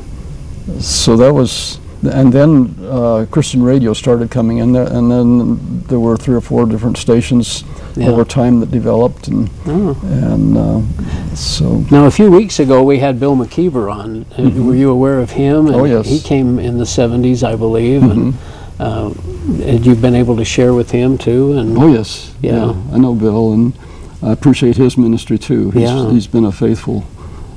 so 0.79 1.15
that 1.17 1.31
was, 1.33 1.78
and 2.03 2.31
then 2.31 2.75
uh, 2.83 3.25
Christian 3.31 3.61
radio 3.63 3.93
started 3.93 4.31
coming 4.31 4.57
in 4.59 4.71
there, 4.73 4.87
and 4.87 5.11
then 5.11 5.83
there 5.87 5.99
were 5.99 6.15
three 6.17 6.35
or 6.35 6.41
four 6.41 6.65
different 6.65 6.97
stations 6.97 7.63
Yeah. 7.95 8.09
over 8.09 8.23
time 8.23 8.59
that 8.61 8.71
developed, 8.71 9.27
and 9.27 9.49
Oh. 9.67 9.97
and 10.03 10.57
uh, 10.57 11.35
so 11.35 11.83
Now, 11.91 12.05
a 12.05 12.11
few 12.11 12.31
weeks 12.31 12.59
ago, 12.59 12.83
we 12.83 12.99
had 12.99 13.19
Bill 13.19 13.35
McKeever 13.35 13.91
on. 13.91 14.25
Uh, 14.37 14.49
Were 14.63 14.75
you 14.75 14.89
aware 14.91 15.19
of 15.19 15.31
him? 15.31 15.67
And 15.67 15.75
Mm-hmm. 15.75 15.79
Oh, 15.81 15.85
yes. 15.85 16.07
He 16.07 16.19
came 16.19 16.59
in 16.59 16.77
the 16.77 16.85
70s, 16.85 17.43
I 17.43 17.55
believe. 17.55 18.03
And 18.03 18.33
Mm-hmm. 18.33 18.81
uh, 18.81 19.65
had 19.65 19.85
you 19.85 19.95
been 19.95 20.15
able 20.15 20.37
to 20.37 20.45
share 20.45 20.73
with 20.73 20.91
him 20.91 21.17
too? 21.17 21.57
And 21.57 21.77
oh 21.77 21.87
yes, 21.91 22.31
Yeah. 22.41 22.73
I 22.93 22.97
know 22.97 23.13
Bill, 23.15 23.51
and 23.53 23.73
I 24.21 24.31
appreciate 24.31 24.77
his 24.77 24.97
ministry 24.97 25.37
too. 25.37 25.71
He's, 25.71 25.83
Yeah. 25.83 26.09
he's 26.11 26.27
been 26.27 26.45
a 26.45 26.51
faithful. 26.51 27.03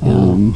Um, 0.03 0.55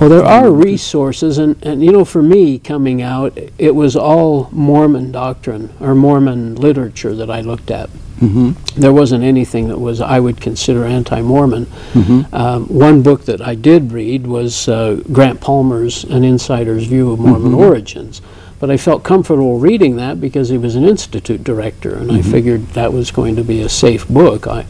Well, 0.00 0.08
there 0.08 0.24
are 0.24 0.50
resources, 0.50 1.36
and, 1.38 1.56
and 1.62 1.84
you 1.84 1.92
know, 1.92 2.04
for 2.04 2.22
me 2.22 2.58
coming 2.58 3.02
out, 3.02 3.38
it 3.58 3.74
was 3.74 3.94
all 3.96 4.48
Mormon 4.52 5.12
doctrine 5.12 5.68
or 5.80 5.94
Mormon 5.94 6.54
literature 6.54 7.14
that 7.14 7.30
I 7.30 7.42
looked 7.42 7.70
at. 7.70 7.90
mhm, 8.20 8.54
There 8.76 8.92
wasn't 8.92 9.24
anything 9.24 9.68
that 9.68 9.78
was 9.78 10.00
I 10.00 10.18
would 10.20 10.40
consider 10.40 10.84
anti-Mormon. 10.86 11.66
mhm. 11.92 12.32
Um, 12.32 12.64
one 12.66 13.02
book 13.02 13.26
that 13.26 13.40
I 13.46 13.54
did 13.54 13.92
read 13.92 14.26
was 14.26 14.68
uh, 14.68 15.00
Grant 15.12 15.40
Palmer's 15.40 16.04
An 16.04 16.24
Insider's 16.24 16.84
View 16.86 17.12
of 17.12 17.18
Mormon 17.18 17.52
Origins. 17.54 18.22
But 18.58 18.70
I 18.70 18.76
felt 18.76 19.02
comfortable 19.04 19.58
reading 19.58 19.96
that 19.96 20.20
because 20.20 20.50
he 20.50 20.58
was 20.58 20.76
an 20.76 20.84
institute 20.84 21.42
director, 21.42 21.94
and 21.94 22.12
I 22.12 22.20
figured 22.20 22.66
that 22.74 22.92
was 22.92 23.10
going 23.10 23.36
to 23.36 23.42
be 23.44 23.62
a 23.62 23.70
safe 23.70 24.06
book. 24.08 24.46
I, 24.46 24.66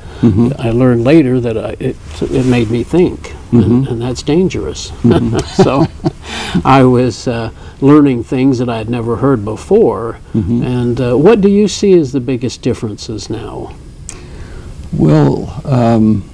I 0.61 0.71
learned 0.71 1.03
later 1.03 1.41
that 1.41 1.57
I, 1.59 1.71
it, 1.81 1.97
it 2.23 2.47
made 2.47 2.71
me 2.71 2.85
think, 2.85 3.30
and, 3.53 3.87
and 3.89 4.01
that's 4.01 4.23
dangerous. 4.23 4.93
so 5.57 5.87
I 6.65 6.85
was 6.85 7.27
uh, 7.29 7.51
learning 7.81 8.25
things 8.25 8.59
that 8.59 8.69
I 8.69 8.79
had 8.79 8.89
never 8.91 9.17
heard 9.17 9.45
before. 9.45 10.19
And 10.35 11.01
uh, 11.01 11.17
what 11.17 11.41
do 11.41 11.49
you 11.49 11.67
see 11.69 11.95
as 11.99 12.13
the 12.13 12.21
biggest 12.21 12.63
differences 12.63 13.29
now? 13.31 13.75
Well, 14.93 15.61
um, 15.65 16.29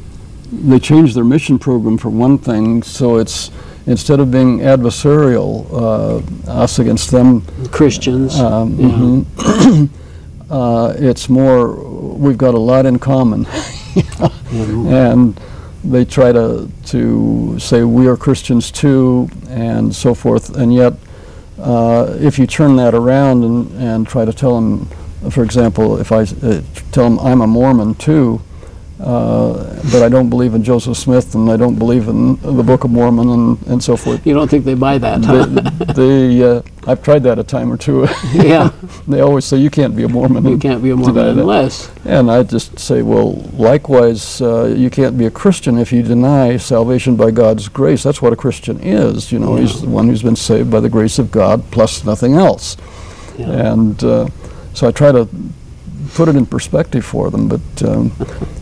they 0.53 0.79
changed 0.79 1.15
their 1.15 1.25
mission 1.25 1.59
program 1.59 1.99
for 1.99 2.09
one 2.09 2.39
thing, 2.39 2.83
so 2.83 3.17
it's 3.19 3.51
instead 3.87 4.19
of 4.21 4.31
being 4.31 4.59
adversarial, 4.61 5.67
uh, 5.73 6.51
us 6.51 6.79
against 6.79 7.11
them, 7.11 7.43
Christians? 7.71 8.39
um, 8.41 8.79
Yeah. 8.79 8.89
mhm, 8.89 9.89
uh, 10.51 10.95
it's 10.99 11.29
more 11.29 11.75
we've 12.17 12.39
got 12.39 12.55
a 12.55 12.59
lot 12.59 12.87
in 12.87 12.99
common, 12.99 13.47
and 14.53 15.39
they 15.91 16.05
try 16.05 16.33
to 16.33 16.71
to 16.87 17.59
say 17.59 17.83
we 17.83 18.07
are 18.09 18.17
Christians 18.17 18.71
too, 18.71 19.29
and 19.49 19.95
so 19.95 20.15
forth, 20.15 20.57
and 20.57 20.75
yet. 20.75 20.95
Uh, 21.59 22.15
if 22.21 22.39
you 22.39 22.47
turn 22.47 22.77
that 22.77 22.93
around 22.95 23.43
and, 23.43 23.73
and 23.83 24.07
try 24.07 24.27
to 24.27 24.33
tell 24.33 24.57
them, 24.57 24.85
for 25.31 25.43
example, 25.43 25.99
if 25.99 26.13
I 26.13 26.21
uh, 26.21 26.61
tell 26.93 27.05
them 27.05 27.19
I'm 27.19 27.41
a 27.41 27.47
Mormon 27.47 27.95
too, 27.95 28.43
uh, 28.99 29.53
but 29.93 30.03
I 30.03 30.09
don't 30.09 30.31
believe 30.31 30.55
in 30.55 30.65
Joseph 30.65 30.97
Smith, 30.97 31.35
and 31.35 31.51
I 31.51 31.57
don't 31.57 31.79
believe 31.79 32.09
in 32.09 32.37
the 32.37 32.63
Book 32.63 32.85
of 32.85 32.91
Mormon, 32.91 33.29
and, 33.29 33.67
and 33.67 33.83
so 33.83 33.97
forth. 33.97 34.27
You 34.27 34.33
don't 34.33 34.49
think 34.49 34.65
they 34.65 34.75
buy 34.75 34.97
that? 34.99 35.23
Huh? 35.23 35.45
They, 35.45 35.93
they 36.39 36.43
uh, 36.43 36.63
I've 36.87 37.03
tried 37.03 37.25
that 37.25 37.39
a 37.39 37.45
time 37.45 37.71
or 37.71 37.77
two. 37.77 38.07
yeah, 38.33 38.73
they 39.09 39.21
always 39.21 39.45
say 39.45 39.59
you 39.59 39.71
can't 39.71 39.95
be 39.95 40.05
a 40.05 40.09
Mormon. 40.09 40.47
you 40.47 40.57
can't 40.57 40.83
be 40.83 40.91
a 40.91 40.97
Mormon 40.97 41.39
unless. 41.39 41.91
And 42.07 42.31
I 42.31 42.43
just 42.43 42.79
say, 42.79 43.03
well, 43.03 43.35
likewise, 43.53 44.41
uh, 44.41 44.75
you 44.77 44.89
can't 44.89 45.19
be 45.19 45.27
a 45.27 45.31
Christian 45.31 45.79
if 45.79 45.93
you 45.93 46.03
deny 46.03 46.57
salvation 46.57 47.17
by 47.17 47.33
God's 47.33 47.69
grace. 47.69 48.03
That's 48.03 48.23
what 48.23 48.33
a 48.33 48.37
Christian 48.37 48.81
is. 48.81 49.31
You 49.31 49.41
know, 49.41 49.57
he's 49.57 49.83
the 49.83 49.89
one 49.89 50.09
who's 50.09 50.23
been 50.23 50.37
saved 50.37 50.71
by 50.71 50.81
the 50.81 50.89
grace 50.89 51.19
of 51.19 51.31
God 51.31 51.63
plus 51.71 52.05
nothing 52.05 52.35
else. 52.35 52.77
Yeah. 53.37 53.73
And 53.73 54.03
uh, 54.03 54.29
so 54.73 54.89
I 54.89 54.93
try 54.93 55.13
to 55.13 55.29
put 56.17 56.29
it 56.29 56.37
in 56.37 56.47
perspective 56.47 57.05
for 57.05 57.31
them, 57.31 57.47
but 57.47 57.83
um, 57.83 58.11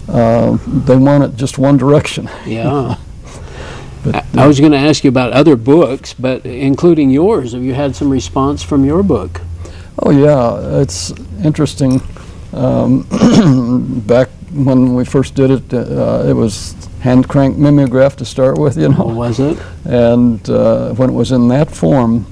uh, 0.09 0.59
they 0.67 0.97
want 0.97 1.23
it 1.23 1.37
just 1.37 1.57
one 1.57 1.77
direction. 1.77 2.29
Yeah. 2.47 2.97
But, 4.05 4.17
I, 4.17 4.45
I 4.45 4.47
was 4.47 4.61
going 4.61 4.73
to 4.73 4.79
ask 4.79 5.03
you 5.03 5.09
about 5.09 5.33
other 5.33 5.57
books, 5.57 6.13
but 6.13 6.45
including 6.45 7.09
yours. 7.09 7.53
Have 7.53 7.63
you 7.63 7.73
had 7.73 7.97
some 7.97 8.11
response 8.11 8.63
from 8.63 8.85
your 8.85 9.03
book? 9.03 9.41
Oh 9.99 10.11
yeah, 10.11 10.81
it's 10.83 11.11
interesting. 11.43 12.03
Um, 12.53 13.07
back 14.07 14.29
when 14.53 14.95
we 14.95 15.07
first 15.07 15.35
did 15.35 15.51
it, 15.51 15.73
uh, 15.73 16.25
it 16.27 16.35
was 16.35 16.75
hand 17.01 17.29
crank 17.29 17.57
mimeograph 17.57 18.17
to 18.17 18.25
start 18.25 18.59
with, 18.59 18.77
you 18.77 18.91
know. 18.91 19.07
Was 19.07 19.41
it? 19.41 19.59
And 19.87 20.51
uh, 20.51 20.93
when 20.95 21.09
it 21.09 21.15
was 21.15 21.33
in 21.33 21.49
that 21.49 21.71
form, 21.71 22.27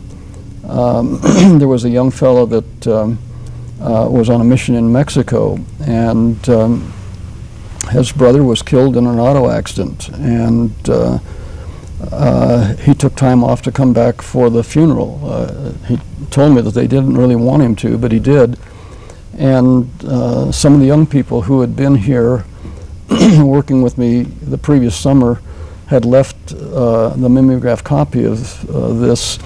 um, 0.69 1.21
there 1.59 1.69
was 1.69 1.85
a 1.85 1.91
young 1.91 2.11
fellow 2.11 2.45
that 2.47 2.87
um, 2.87 3.19
uh, 3.83 4.09
was 4.09 4.31
on 4.31 4.40
a 4.40 4.45
mission 4.45 4.75
in 4.75 4.90
Mexico, 4.92 5.59
and 5.85 6.49
um, 6.49 6.92
his 7.90 8.12
brother 8.12 8.42
was 8.42 8.62
killed 8.62 8.97
in 8.97 9.07
an 9.07 9.18
auto 9.18 9.51
accident, 9.51 10.09
and 10.11 10.73
uh, 10.88 11.18
uh, 12.11 12.75
he 12.77 12.95
took 12.95 13.14
time 13.14 13.45
off 13.45 13.62
to 13.62 13.73
come 13.73 13.92
back 13.92 14.23
for 14.23 14.51
the 14.51 14.62
funeral. 14.62 15.21
Uh, 15.25 15.73
he 15.87 15.99
told 16.31 16.55
me 16.55 16.62
that 16.62 16.75
they 16.75 16.87
didn't 16.87 17.16
really 17.16 17.37
want 17.37 17.62
him 17.62 17.77
to, 17.77 17.99
but 17.99 18.12
he 18.12 18.18
did. 18.18 18.59
And 19.37 19.90
uh, 20.05 20.53
some 20.53 20.75
of 20.75 20.81
the 20.81 20.87
young 20.87 21.07
people 21.07 21.42
who 21.42 21.61
had 21.61 21.75
been 21.75 21.97
here 21.97 22.45
working 23.38 23.83
with 23.83 23.99
me 23.99 24.23
the 24.23 24.59
previous 24.59 24.97
summer 24.97 25.40
had 25.87 26.05
left 26.05 26.53
uh, 26.53 27.11
the 27.11 27.29
mimeograph 27.29 27.85
copy 27.85 28.25
of 28.25 28.66
this 28.99 29.38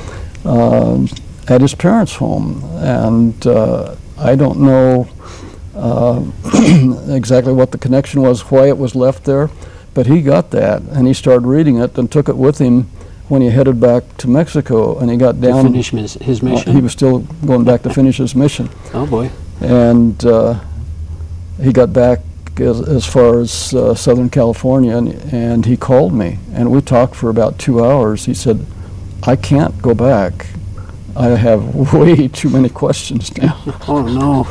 um 0.44 1.08
at 1.48 1.60
his 1.60 1.74
parents' 1.74 2.16
home. 2.16 2.62
And 2.76 3.46
uh, 3.46 3.96
I 4.18 4.34
don't 4.36 4.60
know 4.60 5.08
uh, 5.74 6.22
exactly 7.14 7.52
what 7.52 7.70
the 7.72 7.78
connection 7.78 8.22
was, 8.22 8.40
why 8.50 8.68
it 8.68 8.78
was 8.78 8.94
left 8.94 9.24
there, 9.24 9.50
but 9.94 10.06
he 10.06 10.22
got 10.22 10.50
that 10.52 10.82
and 10.82 11.06
he 11.06 11.12
started 11.14 11.46
reading 11.46 11.76
it 11.78 11.96
and 11.98 12.10
took 12.10 12.28
it 12.28 12.36
with 12.36 12.58
him 12.58 12.84
when 13.28 13.42
he 13.42 13.48
headed 13.50 13.80
back 13.80 14.04
to 14.18 14.28
Mexico 14.28 14.98
and 14.98 15.10
he 15.10 15.16
got 15.16 15.32
To 15.36 15.40
down. 15.40 15.64
finish 15.66 15.92
mis- 15.92 16.14
his 16.14 16.42
uh, 16.42 16.46
mission? 16.46 16.72
he 16.74 16.80
was 16.80 16.92
still 16.92 17.20
going 17.44 17.64
back 17.64 17.82
to 17.82 17.92
finish 17.92 18.18
his 18.18 18.34
mission. 18.34 18.70
oh, 18.94 19.06
boy. 19.06 19.30
And 19.60 20.24
uh, 20.24 20.60
he 21.60 21.72
got 21.72 21.92
back 21.92 22.20
as, 22.58 22.80
as 22.88 23.04
far 23.04 23.40
as 23.40 23.74
uh, 23.74 23.94
Southern 23.94 24.30
California 24.30 24.96
and, 24.96 25.08
and 25.32 25.66
he 25.66 25.76
called 25.76 26.14
me 26.14 26.38
and 26.52 26.70
we 26.70 26.80
talked 26.80 27.14
for 27.14 27.28
about 27.28 27.58
two 27.58 27.84
hours. 27.84 28.24
He 28.26 28.32
said, 28.34 28.64
I 29.24 29.36
can't 29.36 29.80
go 29.82 29.92
back. 29.94 30.46
I 31.16 31.28
have 31.28 31.92
way 31.94 32.28
too 32.28 32.50
many 32.50 32.68
questions 32.68 33.36
now. 33.38 33.62
Oh, 33.88 34.02
no. 34.02 34.46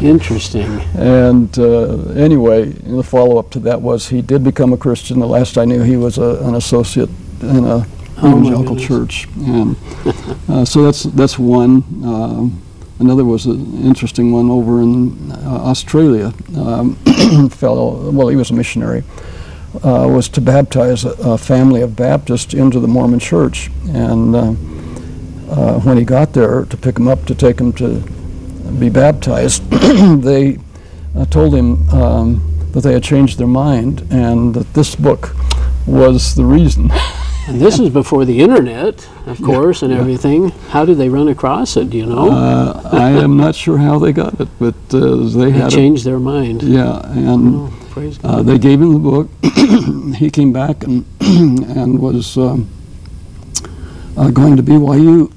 Interesting. 0.00 0.80
And 0.96 1.58
uh, 1.58 2.10
anyway, 2.12 2.66
the 2.66 3.02
follow 3.02 3.38
up 3.38 3.50
to 3.50 3.58
that 3.60 3.82
was 3.82 4.08
he 4.08 4.22
did 4.22 4.44
become 4.44 4.72
a 4.72 4.76
Christian. 4.76 5.18
The 5.18 5.26
last 5.26 5.58
I 5.58 5.64
knew, 5.64 5.82
he 5.82 5.96
was 5.96 6.16
a, 6.18 6.38
an 6.44 6.54
associate 6.54 7.10
in 7.40 7.64
a 7.64 7.86
Oh, 8.18 8.28
evangelical 8.28 8.76
church. 8.76 9.26
And 9.36 9.76
uh, 10.48 10.64
so 10.64 10.84
that's 10.84 11.02
that's 11.02 11.38
one. 11.38 11.82
Um, 12.04 12.62
another 13.00 13.24
was 13.24 13.46
an 13.46 13.82
interesting 13.82 14.30
one 14.32 14.48
over 14.48 14.80
in 14.80 15.32
uh, 15.32 15.62
Australia. 15.64 16.32
Um, 16.56 16.94
fellow, 17.50 18.10
well, 18.10 18.28
he 18.28 18.36
was 18.36 18.50
a 18.50 18.54
missionary. 18.54 19.02
Uh, 19.82 20.06
was 20.06 20.28
to 20.28 20.40
baptize 20.40 21.04
a, 21.04 21.10
a 21.22 21.38
family 21.38 21.80
of 21.80 21.96
Baptists 21.96 22.52
into 22.52 22.78
the 22.78 22.86
Mormon 22.86 23.18
Church, 23.18 23.70
and 23.88 24.36
uh, 25.52 25.80
when 25.80 25.96
he 25.98 26.04
got 26.04 26.32
there 26.32 26.64
to 26.64 26.76
pick 26.76 26.96
him 26.98 27.08
up 27.08 27.24
to 27.26 27.34
take 27.34 27.60
him 27.60 27.72
to 27.74 28.00
be 28.78 28.88
baptized, 28.88 29.62
they 30.22 30.58
uh, 31.16 31.24
told 31.26 31.54
him 31.54 31.88
um, 31.90 32.68
that 32.72 32.80
they 32.82 32.92
had 32.94 33.02
changed 33.02 33.38
their 33.38 33.46
mind 33.46 34.02
and 34.10 34.54
that 34.54 34.72
this 34.74 34.94
book 34.96 35.34
was 35.86 36.34
the 36.34 36.44
reason. 36.44 36.90
And 37.48 37.60
this 37.60 37.80
is 37.80 37.90
before 37.90 38.24
the 38.24 38.38
internet, 38.38 39.08
of 39.26 39.42
course, 39.42 39.82
and 39.82 39.92
everything. 39.92 40.50
How 40.70 40.84
did 40.84 40.96
they 40.96 41.08
run 41.08 41.26
across 41.26 41.76
it? 41.76 41.90
Do 41.90 41.98
you 41.98 42.06
know? 42.06 42.30
Uh, 42.30 42.88
I 42.92 43.10
am 43.10 43.36
not 43.36 43.56
sure 43.56 43.78
how 43.78 43.98
they 43.98 44.12
got 44.12 44.40
it, 44.40 44.48
but 44.60 44.76
uh, 44.94 45.16
they 45.16 45.46
they 45.46 45.50
had 45.50 45.72
it. 45.72 45.74
changed 45.74 46.04
their 46.04 46.20
mind. 46.20 46.62
Yeah, 46.62 47.00
and 47.10 47.56
Oh, 47.56 47.72
praise 47.90 48.16
God. 48.18 48.28
uh, 48.30 48.42
they 48.44 48.58
gave 48.58 48.80
him 48.80 48.92
the 48.92 49.00
book. 49.00 49.28
he 50.22 50.30
came 50.30 50.52
back 50.52 50.84
and 50.84 51.04
and 51.20 51.98
was 51.98 52.36
um, 52.38 52.68
uh, 54.16 54.30
going 54.30 54.56
to 54.56 54.62
BYU, 54.62 55.28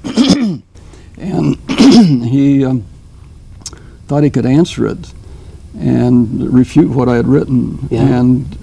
and 1.30 1.56
he 2.24 2.64
um, 2.64 2.84
thought 4.06 4.22
he 4.22 4.30
could 4.30 4.46
answer 4.46 4.86
it 4.86 5.12
and 5.78 6.52
refute 6.52 6.90
what 6.90 7.08
I 7.08 7.16
had 7.16 7.26
written. 7.26 7.88
Yeah. 7.90 8.02
And 8.02 8.58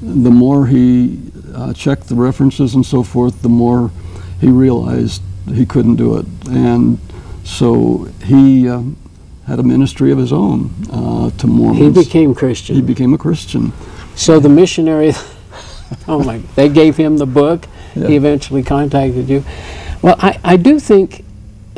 the 0.00 0.30
more 0.30 0.66
he 0.66 1.20
uh, 1.54 1.72
checked 1.72 2.08
the 2.08 2.14
references 2.14 2.74
and 2.74 2.84
so 2.84 3.02
forth, 3.02 3.42
the 3.42 3.48
more 3.48 3.90
he 4.40 4.48
realized 4.48 5.22
he 5.46 5.64
couldn't 5.64 5.96
do 5.96 6.18
it. 6.18 6.26
And 6.48 6.98
so 7.44 8.08
he 8.24 8.68
um, 8.68 8.96
had 9.46 9.58
a 9.58 9.62
ministry 9.62 10.12
of 10.12 10.18
his 10.18 10.32
own 10.32 10.70
uh, 10.92 11.30
to 11.38 11.46
Mormons. 11.46 11.96
he 11.96 12.04
became 12.04 12.34
Christian. 12.34 12.76
He 12.76 12.82
became 12.82 13.14
a 13.14 13.18
Christian. 13.18 13.72
So 14.14 14.38
the 14.38 14.48
missionary, 14.48 15.12
oh 16.08 16.22
my, 16.22 16.38
they 16.54 16.68
gave 16.68 16.96
him 16.96 17.16
the 17.16 17.26
book. 17.26 17.66
Yeah. 17.94 18.08
He 18.08 18.16
eventually 18.16 18.62
contacted 18.62 19.28
you. 19.28 19.44
Well, 20.02 20.16
I, 20.18 20.38
I 20.44 20.56
do 20.56 20.78
think, 20.78 21.24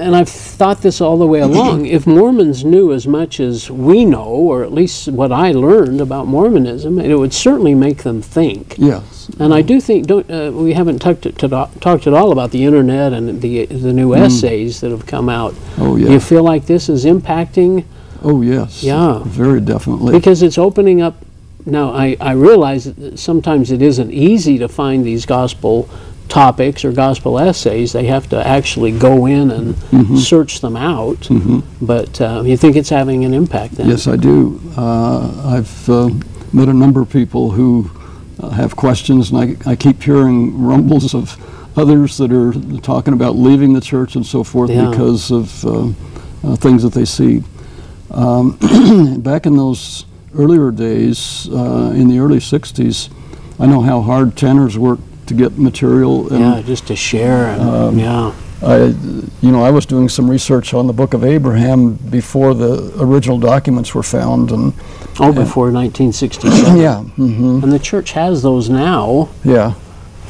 and 0.01 0.17
I've 0.17 0.29
thought 0.29 0.83
this 0.83 1.01
all 1.01 1.19
the 1.19 1.27
way 1.27 1.41
along, 1.41 1.87
if 1.97 2.07
Mormons 2.07 2.65
knew 2.65 2.93
as 2.93 3.07
much 3.07 3.39
as 3.41 3.71
we 3.71 4.05
know, 4.05 4.25
or 4.25 4.65
at 4.65 4.73
least 4.73 5.09
what 5.09 5.31
I 5.31 5.53
learned 5.53 6.01
about 6.01 6.27
Mormonism, 6.27 6.99
it 6.99 7.15
would 7.15 7.33
certainly 7.33 7.75
make 7.75 8.03
them 8.03 8.23
think. 8.23 8.77
Yes. 8.79 9.31
And 9.39 9.55
I 9.55 9.63
do 9.63 9.81
think 9.81 10.07
don't, 10.07 10.29
uh, 10.31 10.51
we 10.53 10.73
haven't 10.73 10.99
talked 11.01 11.23
to, 11.23 11.33
to, 11.33 11.69
talked 11.81 12.07
at 12.07 12.15
all 12.15 12.33
about 12.33 12.51
the 12.51 12.65
internet 12.65 13.13
and 13.13 13.41
the 13.41 13.67
the 13.67 13.93
new 13.93 14.15
essays 14.15 14.81
that 14.81 14.91
have 14.91 15.07
come 15.07 15.29
out. 15.29 15.55
Oh, 15.79 15.97
Do 15.97 16.05
yeah. 16.05 16.11
you 16.11 16.21
feel 16.21 16.43
like 16.43 16.67
this 16.67 16.89
is 16.89 17.05
impacting 17.05 17.85
Oh, 18.23 18.43
yes. 18.43 18.83
Yeah. 18.83 19.23
Very 19.25 19.61
definitely. 19.61 20.13
because 20.13 20.43
it's 20.43 20.59
opening 20.59 21.01
up 21.01 21.25
now 21.67 21.93
I, 21.93 22.17
I 22.21 22.33
realize 22.33 22.85
that 22.85 23.19
sometimes 23.19 23.71
it 23.71 23.83
isn't 23.83 24.11
easy 24.13 24.59
to 24.59 24.69
find 24.69 25.05
these 25.05 25.27
gospel 25.27 25.89
topics 26.31 26.85
or 26.85 26.93
gospel 26.93 27.39
essays 27.39 27.93
they 27.93 28.07
have 28.07 28.29
to 28.29 28.47
actually 28.47 28.93
go 28.93 29.27
in 29.27 29.51
and 29.51 29.75
Mm-hmm. 29.91 30.17
search 30.17 30.61
them 30.61 30.77
out 30.77 31.29
but 31.83 32.21
uh, 32.21 32.43
you 32.47 32.57
think 32.57 32.77
it's 32.77 32.89
having 32.89 33.25
an 33.25 33.35
impact 33.35 33.75
then 33.75 33.89
Yes, 33.89 34.07
I 34.07 34.17
do. 34.17 34.61
Uh, 34.77 35.55
I've 35.57 35.89
uh, 35.91 36.09
met 36.53 36.69
a 36.69 36.73
number 36.73 37.01
of 37.03 37.11
people 37.11 37.51
who 37.51 37.91
uh, 38.41 38.51
have 38.51 38.77
questions, 38.77 39.31
and 39.33 39.39
I, 39.67 39.71
I 39.73 39.77
keep 39.77 40.03
hearing 40.03 40.63
rumbles 40.63 41.15
of 41.15 41.37
others 41.77 42.17
that 42.19 42.33
are 42.33 42.53
talking 42.81 43.15
about 43.15 43.35
leaving 43.37 43.73
the 43.73 43.81
church 43.81 44.15
and 44.17 44.25
so 44.25 44.43
forth 44.45 44.71
Yeah. 44.71 44.89
because 44.91 45.31
of 45.33 45.65
uh, 45.65 45.89
uh, 46.45 46.57
things 46.57 46.83
that 46.85 46.93
they 46.95 47.05
see. 47.05 47.43
Um, 48.11 48.57
back 49.21 49.47
in 49.47 49.57
those 49.57 50.07
earlier 50.35 50.71
days, 50.71 51.49
uh, 51.51 51.93
in 51.95 52.09
the 52.09 52.19
early 52.21 52.39
60s, 52.39 53.11
I 53.59 53.67
know 53.67 53.81
how 53.83 54.01
hard 54.01 54.37
Tanners 54.37 54.79
worked 54.79 55.03
to 55.31 55.35
get 55.35 55.59
material. 55.59 56.29
And 56.33 56.41
yeah 56.41 56.63
just 56.63 56.87
to 56.89 56.97
share 56.97 57.47
and 57.53 57.63
Um, 57.63 57.99
yeah. 57.99 58.33
I, 58.63 58.77
you 59.41 59.51
know, 59.51 59.65
I 59.65 59.71
was 59.71 59.87
doing 59.87 60.11
some 60.11 60.29
research 60.31 60.75
on 60.75 60.87
the 60.87 60.93
Book 60.93 61.15
of 61.15 61.25
Abraham 61.25 61.95
before 61.95 62.53
the 62.53 62.93
original 62.99 63.39
documents 63.39 63.95
were 63.95 64.03
found, 64.03 64.51
and 64.51 64.75
oh 65.19 65.33
before 65.33 65.73
1967 65.73 66.77
yeah, 66.87 67.01
hmm 67.03 67.63
and 67.63 67.73
the 67.73 67.79
church 67.79 68.13
has 68.13 68.43
those 68.43 68.69
now. 68.69 69.31
Yeah, 69.45 69.73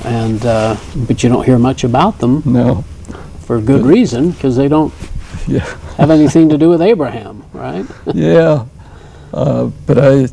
and 0.04 0.46
uh, 0.46 0.76
but 1.08 1.24
you 1.24 1.28
don't 1.28 1.44
hear 1.44 1.58
much 1.58 1.82
about 1.82 2.20
them. 2.20 2.42
No, 2.44 2.84
for 3.40 3.60
good 3.60 3.84
reason 3.84 4.30
because 4.30 4.54
they 4.54 4.68
don't 4.68 4.94
yeah, 5.48 5.66
have 5.96 6.12
anything 6.12 6.48
to 6.50 6.56
do 6.56 6.68
with 6.68 6.82
Abraham 6.82 7.40
right? 7.52 7.86
Yeah. 8.14 8.66
Uh, 9.32 9.70
but 9.86 9.98
I, 9.98 10.28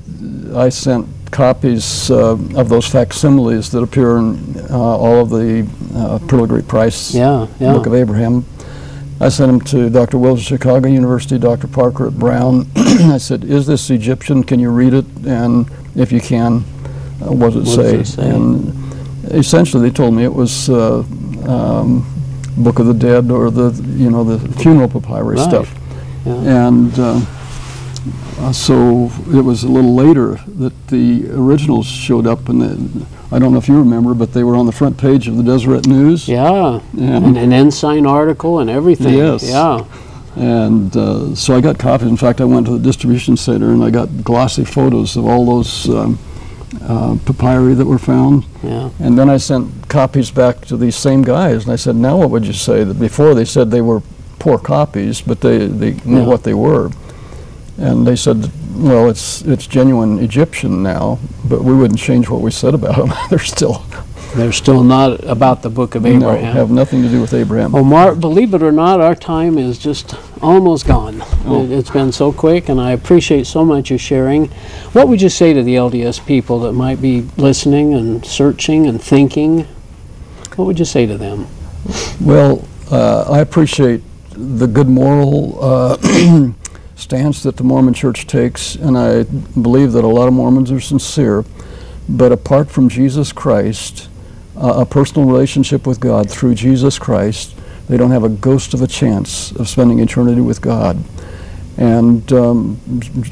I 0.56 0.69
sent 0.69 1.08
copies 1.31 2.09
uh, 2.11 2.31
of 2.55 2.69
those 2.69 2.87
facsimiles 2.87 3.71
that 3.71 3.81
appear 3.81 4.17
in 4.17 4.55
uh, 4.69 4.77
all 4.77 5.21
of 5.21 5.29
the 5.29 5.67
uh, 5.95 6.19
Pearl 6.27 6.43
of 6.43 6.49
Great 6.49 6.67
Price 6.67 7.13
yeah 7.13 7.47
yeah 7.59 7.73
Book 7.73 7.85
of 7.87 7.93
Abraham 7.93 8.45
I 9.19 9.29
sent 9.29 9.51
them 9.51 9.61
to 9.71 9.89
Dr. 9.89 10.19
Wills 10.19 10.41
at 10.41 10.45
Chicago 10.45 10.87
University, 10.87 11.39
Dr. 11.39 11.67
Parker 11.67 12.05
at 12.05 12.13
Brown. 12.19 12.67
I 12.75 13.17
said, 13.17 13.43
"Is 13.43 13.65
this 13.65 13.89
Egyptian? 13.89 14.43
Can 14.43 14.59
you 14.59 14.69
read 14.69 14.93
it? 14.93 15.05
And 15.25 15.67
if 15.95 16.11
you 16.11 16.21
can, 16.21 16.57
uh, 17.23 17.31
what 17.33 17.53
does 17.53 17.75
it 17.75 17.77
What 17.77 17.85
say?" 17.87 17.97
does 17.97 18.09
it 18.09 18.13
say? 18.13 18.29
And 18.29 18.93
essentially, 19.33 19.89
they 19.89 19.91
told 19.95 20.13
me 20.13 20.23
it 20.23 20.31
was 20.31 20.69
uh, 20.69 20.99
um, 21.47 22.05
Book 22.57 22.77
of 22.77 22.85
the 22.85 22.93
Dead 22.93 23.31
or 23.31 23.49
the 23.49 23.71
you 23.97 24.11
know 24.11 24.23
the 24.23 24.37
funeral 24.59 24.87
papyrus 24.87 25.39
Right. 25.39 25.49
stuff. 25.49 25.75
Yeah. 26.23 26.67
And 26.67 26.99
uh, 28.39 28.52
so 28.52 29.10
it 29.32 29.41
was 29.43 29.63
a 29.63 29.67
little 29.67 29.95
later 29.95 30.39
that 30.60 30.88
the 30.88 31.28
originals 31.32 31.86
showed 31.88 32.28
up, 32.28 32.50
and 32.50 32.62
the, 32.62 33.06
I 33.32 33.39
don't 33.39 33.52
know 33.52 33.58
if 33.58 33.67
you 33.67 33.78
remember, 33.78 34.13
but 34.13 34.34
they 34.34 34.43
were 34.43 34.56
on 34.56 34.65
the 34.65 34.71
front 34.71 34.97
page 34.97 35.28
of 35.28 35.38
the 35.38 35.43
Deseret 35.43 35.88
News. 35.88 36.28
Yeah. 36.28 36.80
And- 36.97 37.26
And 37.26 37.38
an 37.38 37.52
ensign 37.54 38.06
article 38.06 38.60
and 38.60 38.69
everything. 38.69 39.13
Yes. 39.15 39.43
Yeah. 39.50 39.86
And 40.36 40.95
uh, 40.95 41.34
so 41.36 41.56
I 41.56 41.62
got 41.62 41.80
copies. 41.80 42.08
In 42.08 42.17
fact, 42.17 42.39
I 42.41 42.45
went 42.45 42.67
to 42.67 42.73
the 42.78 42.84
distribution 42.84 43.36
center 43.38 43.71
and 43.71 43.84
I 43.84 43.89
got 43.89 44.23
glossy 44.23 44.65
photos 44.65 45.17
of 45.17 45.26
all 45.26 45.45
those 45.47 45.89
um, 45.89 46.19
uh, 46.84 47.17
papyri 47.26 47.73
that 47.73 47.86
were 47.88 47.97
found. 47.97 48.45
Yeah. 48.62 48.91
And 49.00 49.17
then 49.17 49.32
I 49.32 49.38
sent 49.38 49.89
copies 49.89 50.30
back 50.30 50.62
to 50.65 50.78
these 50.78 50.95
same 50.95 51.23
guys, 51.23 51.63
and 51.63 51.73
I 51.73 51.76
said, 51.76 51.95
"Now 51.95 52.17
what 52.17 52.30
would 52.30 52.45
you 52.45 52.54
say?" 52.54 52.84
That 52.84 53.00
before 53.00 53.34
they 53.34 53.45
said 53.45 53.71
they 53.71 53.82
were 53.82 54.02
poor 54.38 54.60
copies, 54.60 55.21
but 55.21 55.41
they 55.41 55.65
they 55.65 55.93
knew 56.06 56.19
Yeah. 56.19 56.28
what 56.28 56.43
they 56.43 56.54
were, 56.54 56.91
and 57.77 58.05
they 58.05 58.15
said, 58.15 58.51
"Well, 58.75 59.09
it's 59.09 59.41
it's 59.43 59.67
genuine 59.67 60.19
Egyptian 60.19 60.83
now, 60.83 61.19
but 61.47 61.63
we 61.63 61.73
wouldn't 61.73 61.99
change 61.99 62.29
what 62.29 62.41
we 62.41 62.51
said 62.51 62.73
about 62.73 62.97
them. 62.97 63.13
They're 63.29 63.39
still 63.39 63.85
They're 64.35 64.51
still 64.51 64.83
not 64.83 65.23
about 65.23 65.61
the 65.61 65.69
book 65.69 65.95
of 65.95 66.03
no, 66.03 66.09
Abraham. 66.09 66.53
have 66.55 66.69
nothing 66.69 67.01
to 67.03 67.09
do 67.09 67.21
with 67.21 67.33
Abraham." 67.33 67.71
Well, 67.71 67.83
Mark, 67.83 68.19
believe 68.19 68.53
it 68.53 68.63
or 68.63 68.71
not, 68.71 68.99
our 68.99 69.15
time 69.15 69.57
is 69.57 69.77
just 69.77 70.15
almost 70.41 70.85
gone. 70.85 71.23
Oh. 71.45 71.63
It, 71.63 71.71
it's 71.71 71.89
been 71.89 72.11
so 72.11 72.31
quick, 72.31 72.69
and 72.69 72.79
I 72.81 72.91
appreciate 72.91 73.47
so 73.47 73.63
much 73.63 73.89
your 73.89 73.99
sharing. 73.99 74.47
What 74.93 75.07
would 75.07 75.21
you 75.21 75.29
say 75.29 75.53
to 75.53 75.63
the 75.63 75.75
LDS 75.75 76.25
people 76.25 76.59
that 76.61 76.73
might 76.73 77.01
be 77.01 77.21
listening 77.37 77.93
and 77.93 78.25
searching 78.25 78.87
and 78.87 79.01
thinking? 79.01 79.67
What 80.55 80.65
would 80.65 80.79
you 80.79 80.85
say 80.85 81.05
to 81.05 81.17
them? 81.17 81.47
Well, 82.19 82.67
uh, 82.91 83.25
I 83.29 83.39
appreciate 83.39 84.01
the 84.31 84.67
good 84.67 84.87
moral 84.87 85.57
uh, 85.63 85.97
stance 86.97 87.43
that 87.43 87.57
the 87.57 87.63
Mormon 87.63 87.93
Church 87.93 88.25
takes, 88.25 88.75
and 88.75 88.97
I 88.97 89.23
believe 89.23 89.91
that 89.93 90.03
a 90.03 90.07
lot 90.07 90.27
of 90.27 90.33
Mormons 90.33 90.71
are 90.71 90.81
sincere. 90.81 91.45
But 92.10 92.31
apart 92.31 92.69
from 92.71 92.89
Jesus 92.89 93.31
Christ, 93.31 94.10
uh, 94.55 94.81
a 94.81 94.86
personal 94.86 95.27
relationship 95.27 95.86
with 95.86 95.99
God 95.99 96.29
through 96.29 96.55
Jesus 96.55 96.97
Christ, 96.97 97.55
they 97.88 97.97
don't 97.97 98.12
have 98.12 98.23
a 98.23 98.29
ghost 98.29 98.73
of 98.73 98.81
a 98.81 98.88
chance 98.88 99.51
of 99.51 99.69
spending 99.69 99.99
eternity 99.99 100.41
with 100.41 100.60
God. 100.60 101.03
And 101.77 102.33
um, 102.33 102.81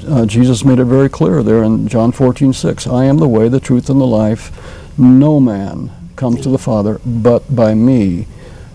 uh, 0.08 0.28
Jesus 0.28 0.64
made 0.64 0.78
it 0.78 0.86
very 0.86 1.10
clear 1.10 1.42
there 1.42 1.64
in 1.64 1.88
John 1.88 2.12
14, 2.12 2.54
6. 2.54 2.86
I 2.86 3.06
am 3.06 3.18
the 3.18 3.28
way, 3.28 3.50
the 3.50 3.60
truth, 3.60 3.90
and 3.90 4.00
the 4.00 4.06
life. 4.06 4.52
No 5.00 5.40
man 5.40 5.90
comes 6.16 6.42
to 6.42 6.50
the 6.50 6.60
Father 6.60 7.02
but 7.04 7.54
by 7.54 7.74
me. 7.74 8.28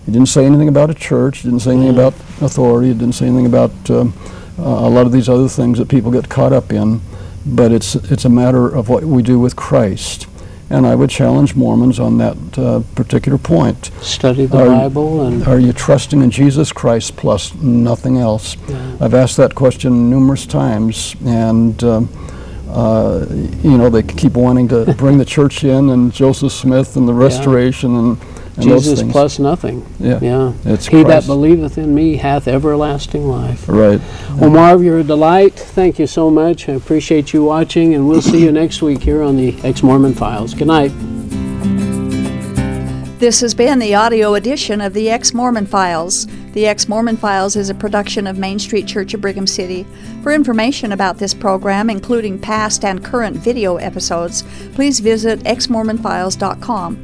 He 0.05 0.11
didn't 0.11 0.27
say 0.27 0.45
anything 0.45 0.67
about 0.67 0.89
a 0.89 0.93
church, 0.93 1.39
he 1.39 1.47
didn't 1.47 1.61
say 1.61 1.71
anything 1.71 1.93
about 1.93 2.13
authority, 2.41 2.89
he 2.89 2.93
didn't 2.93 3.15
say 3.15 3.27
anything 3.27 3.45
about 3.45 3.71
um, 3.89 4.13
uh, 4.59 4.63
a 4.63 4.89
lot 4.89 5.05
of 5.05 5.11
these 5.11 5.29
other 5.29 5.47
things 5.47 5.77
that 5.77 5.89
people 5.89 6.11
get 6.11 6.29
caught 6.29 6.53
up 6.53 6.71
in. 6.71 7.01
But 7.45 7.71
it's, 7.71 7.95
it's 7.95 8.25
a 8.25 8.29
matter 8.29 8.67
of 8.67 8.87
what 8.87 9.03
we 9.03 9.23
do 9.23 9.39
with 9.39 9.55
Christ. 9.55 10.27
And 10.69 10.85
I 10.87 10.95
would 10.95 11.09
challenge 11.09 11.55
Mormons 11.55 11.99
on 11.99 12.17
that 12.19 12.37
uh, 12.57 12.81
particular 12.95 13.37
point. 13.37 13.91
Study 14.01 14.45
the 14.45 14.57
Are- 14.59 14.67
Bible 14.67 15.25
and 15.25 15.45
Are 15.47 15.59
you 15.59 15.73
trusting 15.73 16.21
in 16.21 16.31
Jesus 16.31 16.71
Christ 16.71 17.17
plus 17.17 17.53
nothing 17.55 18.17
else? 18.17 18.55
Yeah. 18.69 18.97
I've 19.01 19.13
asked 19.13 19.35
that 19.37 19.53
question 19.53 20.09
numerous 20.09 20.45
times, 20.45 21.15
and 21.25 21.83
um, 21.83 22.09
uh, 22.69 23.25
you 23.29 23.77
know 23.77 23.89
they 23.89 24.01
keep 24.03 24.33
wanting 24.33 24.69
to 24.69 24.93
bring 24.97 25.17
the 25.17 25.25
church 25.25 25.65
in 25.65 25.89
and 25.89 26.13
Joseph 26.13 26.53
Smith 26.53 26.95
and 26.95 27.05
the 27.05 27.13
Restoration 27.13 27.95
and, 27.95 28.17
and 28.57 28.63
Jesus 28.65 29.01
plus 29.03 29.39
nothing. 29.39 29.85
yeah, 29.99 30.19
Yeah. 30.21 30.53
it's 30.65 30.87
He 30.87 31.03
that 31.03 31.25
believeth 31.25 31.77
in 31.77 31.93
me 31.95 32.17
hath 32.17 32.47
everlasting 32.47 33.27
life. 33.27 33.67
right. 33.67 33.99
Well, 34.37 34.49
Marv, 34.49 34.83
you're 34.83 34.99
a 34.99 35.03
delight. 35.03 35.53
Thank 35.53 35.99
you 35.99 36.07
so 36.07 36.29
much. 36.29 36.67
I 36.69 36.73
appreciate 36.73 37.33
you 37.33 37.43
watching, 37.43 37.93
and 37.93 38.07
we'll 38.07 38.21
see 38.21 38.43
you 38.43 38.51
next 38.51 38.81
week 38.81 39.01
here 39.03 39.21
on 39.21 39.37
the 39.37 39.55
Ex 39.63 39.81
Mormon 39.83 40.13
Files. 40.13 40.53
Good 40.53 40.67
night. 40.67 40.91
This 43.19 43.41
has 43.41 43.53
been 43.53 43.77
the 43.77 43.93
audio 43.93 44.33
edition 44.33 44.81
of 44.81 44.93
the 44.93 45.07
Ex 45.11 45.31
Mormon 45.31 45.67
Files. 45.67 46.25
The 46.53 46.65
Ex 46.65 46.89
Mormon 46.89 47.17
Files 47.17 47.55
is 47.55 47.69
a 47.69 47.75
production 47.75 48.25
of 48.25 48.39
Main 48.39 48.57
Street 48.57 48.87
Church 48.87 49.13
of 49.13 49.21
Brigham 49.21 49.45
City. 49.45 49.85
For 50.23 50.33
information 50.33 50.91
about 50.91 51.19
this 51.19 51.33
program, 51.33 51.89
including 51.91 52.39
past 52.39 52.83
and 52.83 53.03
current 53.03 53.37
video 53.37 53.75
episodes, 53.77 54.43
please 54.73 54.99
visit 54.99 55.39
exmormonfiles.com. 55.41 57.03